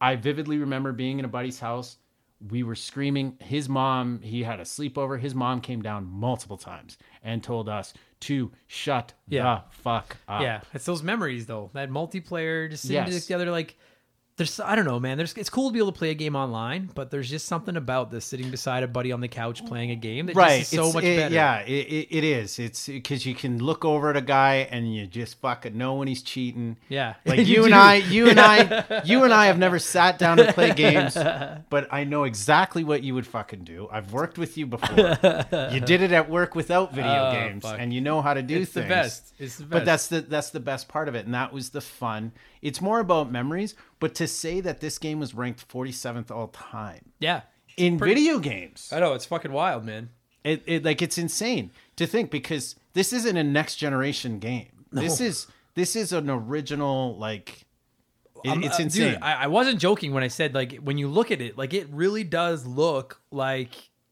[0.00, 1.98] I vividly remember being in a buddy's house.
[2.50, 3.36] We were screaming.
[3.40, 5.20] His mom, he had a sleepover.
[5.20, 9.42] His mom came down multiple times and told us to shut Yeah.
[9.70, 10.42] the fuck up.
[10.42, 10.60] yeah.
[10.74, 11.70] It's those memories though.
[11.74, 13.22] That multiplayer, just sitting Yes.
[13.26, 13.76] together, like.
[14.42, 15.18] There's, I don't know, man.
[15.18, 17.76] There's, it's cool to be able to play a game online, but there's just something
[17.76, 20.76] about this sitting beside a buddy on the couch playing a game that right so
[20.88, 21.34] It's- much it- better.
[21.34, 25.06] yeah it, it, is it's because you can look over at a guy and you
[25.06, 27.14] just fucking know when he's cheating Yeah.
[27.24, 30.38] like You you and i you and i you and i have never sat down
[30.38, 31.14] to play games
[31.70, 34.96] but i know exactly what you would fucking do i've worked with you before
[35.72, 37.76] you did it at work without video Oh, games fuck.
[37.78, 39.34] and you know how to do It's the best.
[39.38, 39.70] It's the best.
[39.70, 42.80] but that's the that's the best part of it and that was the fun it's
[42.80, 47.42] more about memories but to say that this game was ranked 47th all time yeah.
[47.76, 50.10] in pretty- video games I know it's fucking wild, man.
[50.42, 54.86] it, it like it's insane to think because this isn't a next generation game.
[54.90, 57.64] This is this is an original like
[58.44, 59.12] it- it's uh, insane.
[59.12, 61.72] Dude, I, I wasn't joking when I said like when you look at it, like
[61.72, 63.70] it really does look like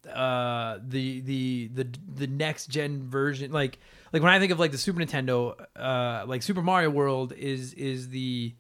[0.09, 3.78] uh the the the the next gen version like
[4.14, 7.74] like when i think of like the super nintendo uh like super mario world is
[7.74, 8.55] is the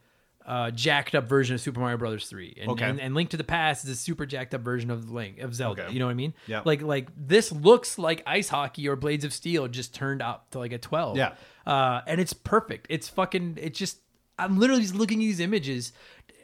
[0.46, 2.56] uh, jacked up version of Super Mario Brothers 3.
[2.62, 2.84] And, Okay.
[2.84, 5.54] and, and Link to the Past is a super jacked up version of Link of
[5.54, 5.84] Zelda.
[5.84, 5.92] Okay.
[5.92, 6.34] You know what I mean?
[6.46, 6.62] Yeah.
[6.64, 10.58] Like like this looks like Ice Hockey or Blades of Steel just turned up to
[10.58, 11.16] like a 12.
[11.16, 11.34] Yeah.
[11.66, 12.86] Uh, and it's perfect.
[12.88, 13.58] It's fucking.
[13.60, 13.98] It's just.
[14.38, 15.92] I'm literally just looking at these images,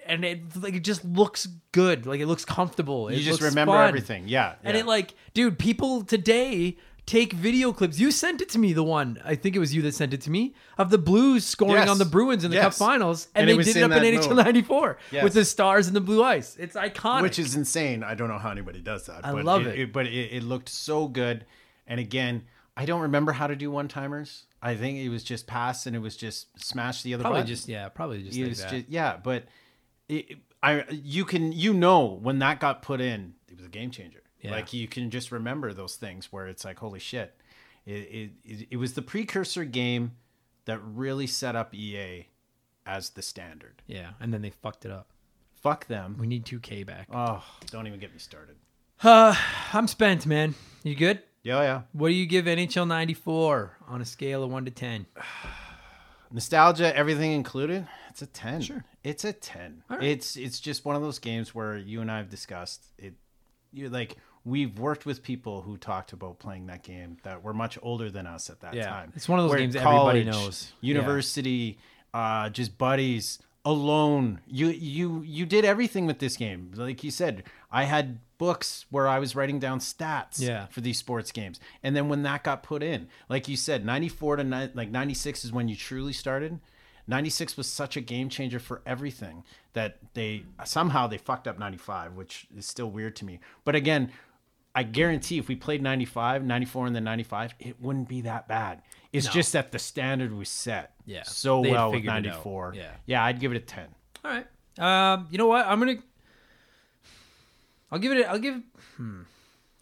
[0.04, 2.04] and it like it just looks good.
[2.04, 3.10] Like it looks comfortable.
[3.10, 3.88] You It just looks remember fun.
[3.88, 4.28] everything.
[4.28, 4.56] Yeah.
[4.62, 6.76] And it like, dude, people today
[7.06, 7.98] take video clips.
[8.00, 10.20] You sent it to me, the one I think it was you that sent it
[10.22, 11.88] to me of the Blues scoring Yes.
[11.88, 12.78] on the Bruins in the Cup Yes.
[12.78, 14.44] Finals, and, And it they was did it in up in that NHL mode.
[14.44, 15.24] '94 Yes.
[15.24, 16.56] with the stars and the blue ice.
[16.56, 17.22] It's iconic.
[17.22, 18.02] which is insane.
[18.02, 19.24] I don't know how anybody does that.
[19.24, 19.92] I but love it.
[19.92, 21.46] But it, it looked so good.
[21.86, 22.42] And again,
[22.76, 24.44] I don't remember how to do one timers.
[24.60, 27.46] I think it was just pass and it was just smash the other probably button.
[27.54, 28.70] just yeah, probably just It like was that.
[28.72, 29.44] just- yeah, but
[30.08, 33.92] it, I you can you know when that got put in, it was a game
[33.92, 34.22] changer.
[34.46, 34.52] Yeah.
[34.52, 37.34] Like you can just remember those things where it's like holy shit.
[37.84, 40.12] It, it it was the precursor game
[40.64, 42.26] that really set up EA
[42.84, 43.82] as the standard.
[43.86, 45.08] yeah, and then they fucked it up.
[45.62, 46.16] Fuck them.
[46.20, 47.08] We need 2K back.
[47.12, 48.56] Oh, don't even get me started.
[49.02, 49.34] Uh,
[49.72, 50.54] I'm spent, man.
[50.84, 51.22] You good?
[51.42, 51.82] Yeah, yeah.
[51.92, 55.06] What do you give NHL 94 on a scale of one to ten?
[56.32, 57.86] Nostalgia, everything included.
[58.10, 58.60] It's a ten.
[58.60, 58.84] Sure.
[59.04, 59.82] It's a ten.
[59.88, 60.06] All right.
[60.08, 63.14] It's it's just one of those games where you and I have discussed it.
[63.72, 64.16] you're like
[64.46, 68.26] we've worked with people who talked about playing that game that were much older than
[68.26, 68.86] us at that Yeah.
[68.88, 69.12] time.
[69.16, 70.72] It's one of those We're games that everybody knows.
[70.80, 70.88] Yeah.
[70.94, 71.78] University,
[72.14, 74.40] uh, just buddies, alone.
[74.46, 76.70] You you you did everything with this game.
[76.76, 77.42] Like you said,
[77.72, 80.66] I had books where I was writing down stats Yeah.
[80.66, 81.58] for these sports games.
[81.82, 85.44] And then when that got put in, like you said, 94 to ni- like 96
[85.44, 86.60] is when you truly started.
[87.08, 89.44] 96 was such a game changer for everything
[89.74, 93.38] that they somehow they fucked up 95, which is still weird to me.
[93.64, 94.10] But again,
[94.76, 98.82] I guarantee if we played 95, 94 and then 95, it wouldn't be that bad.
[99.12, 99.32] It's No.
[99.32, 101.22] just that the standard was set Yeah.
[101.22, 102.22] so They had well with figured it out.
[102.44, 102.74] 94.
[102.76, 102.90] Yeah.
[103.06, 103.86] Yeah, I'd give it a 10.
[104.24, 104.46] All right.
[104.78, 105.66] Um, you know what?
[105.66, 105.96] I'm gonna.
[107.90, 108.18] I'll give it.
[108.20, 108.60] A, I'll give.
[108.96, 109.22] Hmm.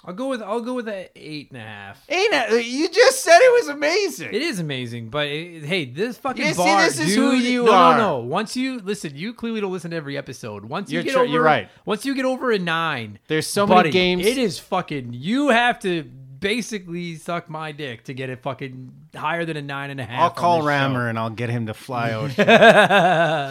[0.07, 0.43] I'll go with.
[0.43, 2.05] I'll go with a eight and a half.
[2.09, 2.67] Ain't it?
[2.67, 4.29] You just said it was amazing.
[4.35, 7.17] It is amazing, but it, hey, this fucking You see, bar, this is dude.
[7.17, 7.97] who you no, are.
[7.97, 10.67] No, no, Once you listen, you clearly don't listen to every episode.
[10.67, 11.69] Once you You're get tr- over, you're right.
[11.87, 15.11] Once you get over a nine, There's so many games- It is fucking.
[15.15, 16.05] You have to
[16.45, 20.21] basically suck my dick to get it fucking higher than a nine and a half.
[20.21, 21.09] I'll call Rammer show.
[21.09, 22.29] and I'll get him to fly over.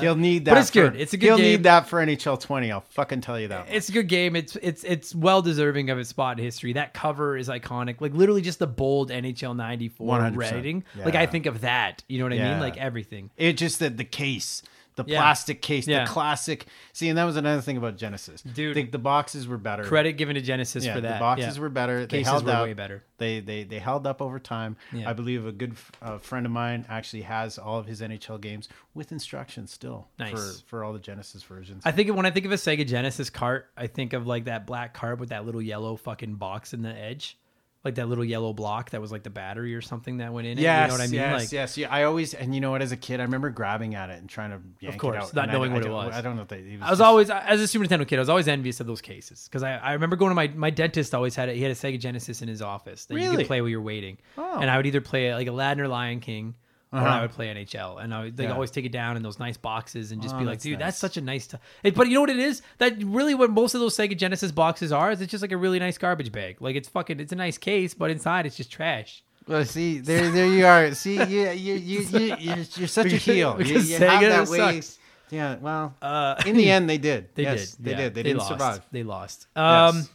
[0.01, 0.51] He'll need that.
[0.51, 0.95] But it's for- good.
[1.01, 1.45] It's a good He'll game.
[1.51, 2.71] need that for NHL 20.
[2.71, 3.65] I'll fucking tell you that.
[3.69, 4.35] It's a good game.
[4.35, 6.73] It's it's it's well deserving of its spot in history.
[6.73, 7.99] That cover is iconic.
[7.99, 10.37] Like literally just the bold NHL '94 100%.
[10.37, 10.83] rating.
[11.03, 12.03] Like I think of that.
[12.07, 12.51] You know what I Yeah.
[12.51, 12.59] mean?
[12.59, 13.31] Like everything.
[13.37, 14.61] It just that the case,
[14.95, 15.19] the Yeah.
[15.19, 16.05] plastic case, Yeah.
[16.05, 16.65] the classic.
[16.93, 18.75] See, and that was another thing about Genesis, Dude.
[18.75, 19.83] The, the boxes were better.
[19.83, 21.13] Credit given to Genesis yeah, for that.
[21.15, 22.01] the boxes were better.
[22.05, 22.63] They Cases held were up.
[22.63, 23.03] way better.
[23.17, 24.75] They they they held up over time.
[25.05, 28.67] I believe a good uh, friend of mine actually has all of his NHL games
[28.93, 30.31] with instructions still Nice.
[30.61, 31.83] for for all the Genesis versions.
[31.85, 34.65] I think when I think of a Sega Genesis cart, I think of like that
[34.67, 37.37] black cart with that little yellow fucking box in the edge,
[37.83, 40.57] like that little yellow block that was like the battery or something that went in
[40.57, 40.61] it.
[40.61, 41.19] Yes, you know what I mean?
[41.19, 41.77] yes, like, yes.
[41.77, 42.81] Yeah, I always and you know what?
[42.81, 45.33] As a kid, I remember grabbing at it and trying to yank course, it out,
[45.35, 46.13] not I- knowing I what it don't- was.
[46.13, 46.59] I don't know if they.
[46.59, 48.87] it I was just- always as a Super Nintendo kid, I was always envious of
[48.87, 51.61] those cases because I, I remember going to my my dentist always had a, he
[51.61, 54.59] had a Sega Genesis in his office that you could play while you're waiting, Oh.
[54.59, 56.55] and I would either play like Aladdin or Lion King.
[56.93, 57.07] Or Uh-huh.
[57.07, 58.53] I would play NHL, and I would like, Yeah.
[58.53, 60.85] always take it down in those nice boxes and just Oh, be like, "Dude, nice.
[60.85, 61.57] that's such a nice." T-.
[61.81, 62.61] It, but you know what it is?
[62.77, 65.57] That really what most of those Sega Genesis boxes are is it's just like a
[65.57, 66.57] really nice garbage bag.
[66.61, 69.23] Like it's fucking, it's a nice case, but inside it's just trash.
[69.47, 70.93] Well, see, there, there you are.
[70.93, 73.57] See, you, you, you, you you're, you're such a heel.
[73.59, 74.57] You, you Sega have that way.
[74.81, 74.99] sucks.
[75.31, 75.55] Yeah.
[75.59, 77.29] Well, Uh, in the end, they did.
[77.33, 77.85] They yes, did.
[77.85, 78.13] They yeah, did.
[78.13, 78.49] They, didn't lost.
[78.49, 78.81] survive.
[78.91, 79.47] They lost.
[79.55, 80.09] Um, Yes.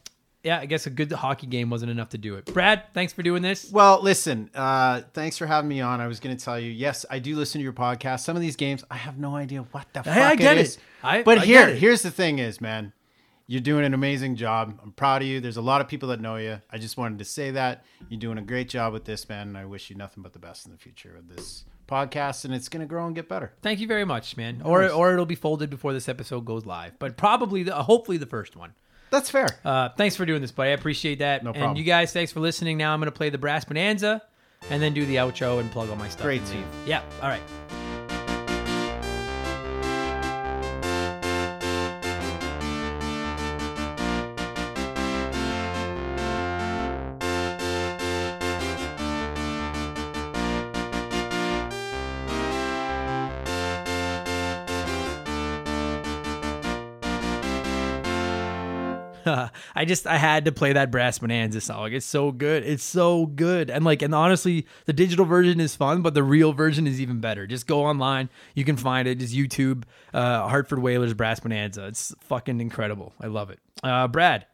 [0.49, 2.47] Yeah, I guess a good hockey game wasn't enough to do it.
[2.47, 3.71] Brad, thanks for doing this.
[3.71, 4.51] Well, listen.
[4.55, 6.01] Uh, thanks for having me on.
[6.01, 6.71] I was going to tell you.
[6.71, 8.21] Yes, I do listen to your podcast.
[8.21, 10.61] Some of these games, I have no idea what the Hey, I fuck get it
[10.61, 10.67] it.
[10.67, 10.79] is.
[11.03, 11.79] I- but I here, it.
[11.79, 12.93] here's the thing: is man,
[13.47, 14.79] you're doing an amazing job.
[14.83, 15.41] I'm proud of you.
[15.41, 16.61] There's a lot of people that know you.
[16.71, 19.49] I just wanted to say that you're doing a great job with this, man.
[19.49, 22.45] And I wish you nothing but the best in the future of this podcast.
[22.45, 23.53] And it's going to grow and get better.
[23.63, 24.61] Thank you very much, man.
[24.65, 28.27] Or or it'll be folded before this episode goes live, but probably the, hopefully the
[28.27, 28.73] first one.
[29.11, 29.49] That's fair.
[29.65, 30.71] Uh, thanks for doing this, buddy.
[30.71, 31.43] I appreciate that.
[31.45, 31.77] No And problem.
[31.79, 32.77] you guys, thanks for listening.
[32.79, 34.23] Now I'm going to play the Brass Bonanza
[34.71, 36.23] and then do the outro and plug all my stuff.
[36.25, 36.65] Great and team.
[36.87, 37.03] Yeah.
[37.23, 37.41] All right.
[59.75, 61.93] I just I had to play that Brass Bonanza song.
[61.93, 62.64] It's so good.
[62.64, 63.71] It's so good.
[63.71, 67.21] And like and honestly, the digital version is fun, but the real version is even
[67.21, 67.47] better.
[67.47, 69.16] Just go online, you can find it.
[69.19, 71.87] Just YouTube uh, Hartford Whalers Brass Bonanza.
[71.87, 73.12] It's fucking incredible.
[73.21, 73.61] I love it.
[73.83, 74.47] Uh, Brad,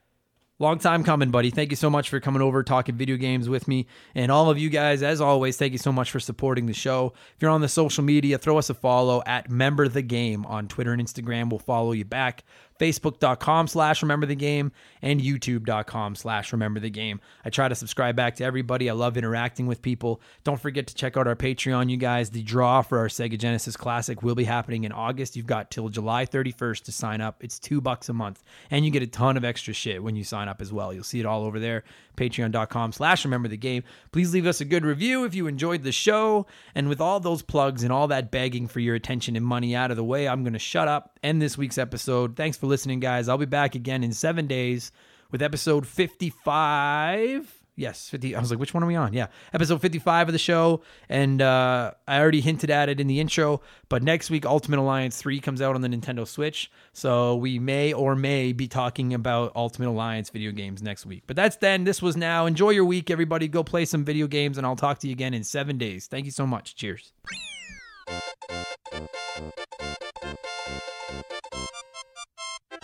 [0.59, 1.51] long time coming, buddy.
[1.51, 4.59] Thank you so much for coming over talking video games with me and all of
[4.59, 5.03] you guys.
[5.03, 7.13] As always, thank you so much for supporting the show.
[7.35, 10.69] If you're on the social media, throw us a follow at Member the Game on
[10.69, 11.51] Twitter and Instagram.
[11.51, 12.45] We'll follow you back
[12.79, 14.73] facebook.com slash remember the game
[15.03, 17.21] and youtube.com slash remember the game.
[17.45, 18.91] I try to subscribe back to everybody.
[18.91, 20.21] I love interacting with people.
[20.43, 22.31] Don't forget to check out our patreon you guys.
[22.31, 25.37] The draw for our sega genesis classic will be happening in august.
[25.37, 27.43] You've got till july 31st to sign up.
[27.43, 30.25] It's two bucks a month and you get a ton of extra shit when you
[30.25, 30.93] sign up as well.
[30.93, 31.85] You'll see it all over there.
[32.17, 33.83] Patreon.com slash remember the game.
[34.13, 36.47] Please leave us a good review if you enjoyed the show.
[36.75, 39.91] And with all those plugs and all that begging for your attention and money out
[39.91, 43.01] of the way i'm going to shut up end this week's episode thanks for listening
[43.01, 44.93] guys i'll be back again in seven days
[45.31, 48.37] with episode 55 Yes, 50.
[48.37, 49.13] I was like, which one are we on?
[49.13, 50.83] Yeah, episode 55 of the show.
[51.09, 55.17] And uh, I already hinted at it in the intro, but next week, Ultimate Alliance
[55.17, 56.71] 3 comes out on the Nintendo Switch.
[56.93, 61.25] So we may or may be talking about Ultimate Alliance video games next week.
[61.27, 61.83] But that's then.
[61.83, 62.47] This was now.
[62.47, 63.49] Enjoy your week, everybody.
[63.49, 66.07] Go play some video games, and I'll talk to you again in seven days.
[66.07, 66.77] Thank you so much.
[66.77, 67.13] Cheers.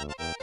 [0.00, 0.39] Mm-hmm.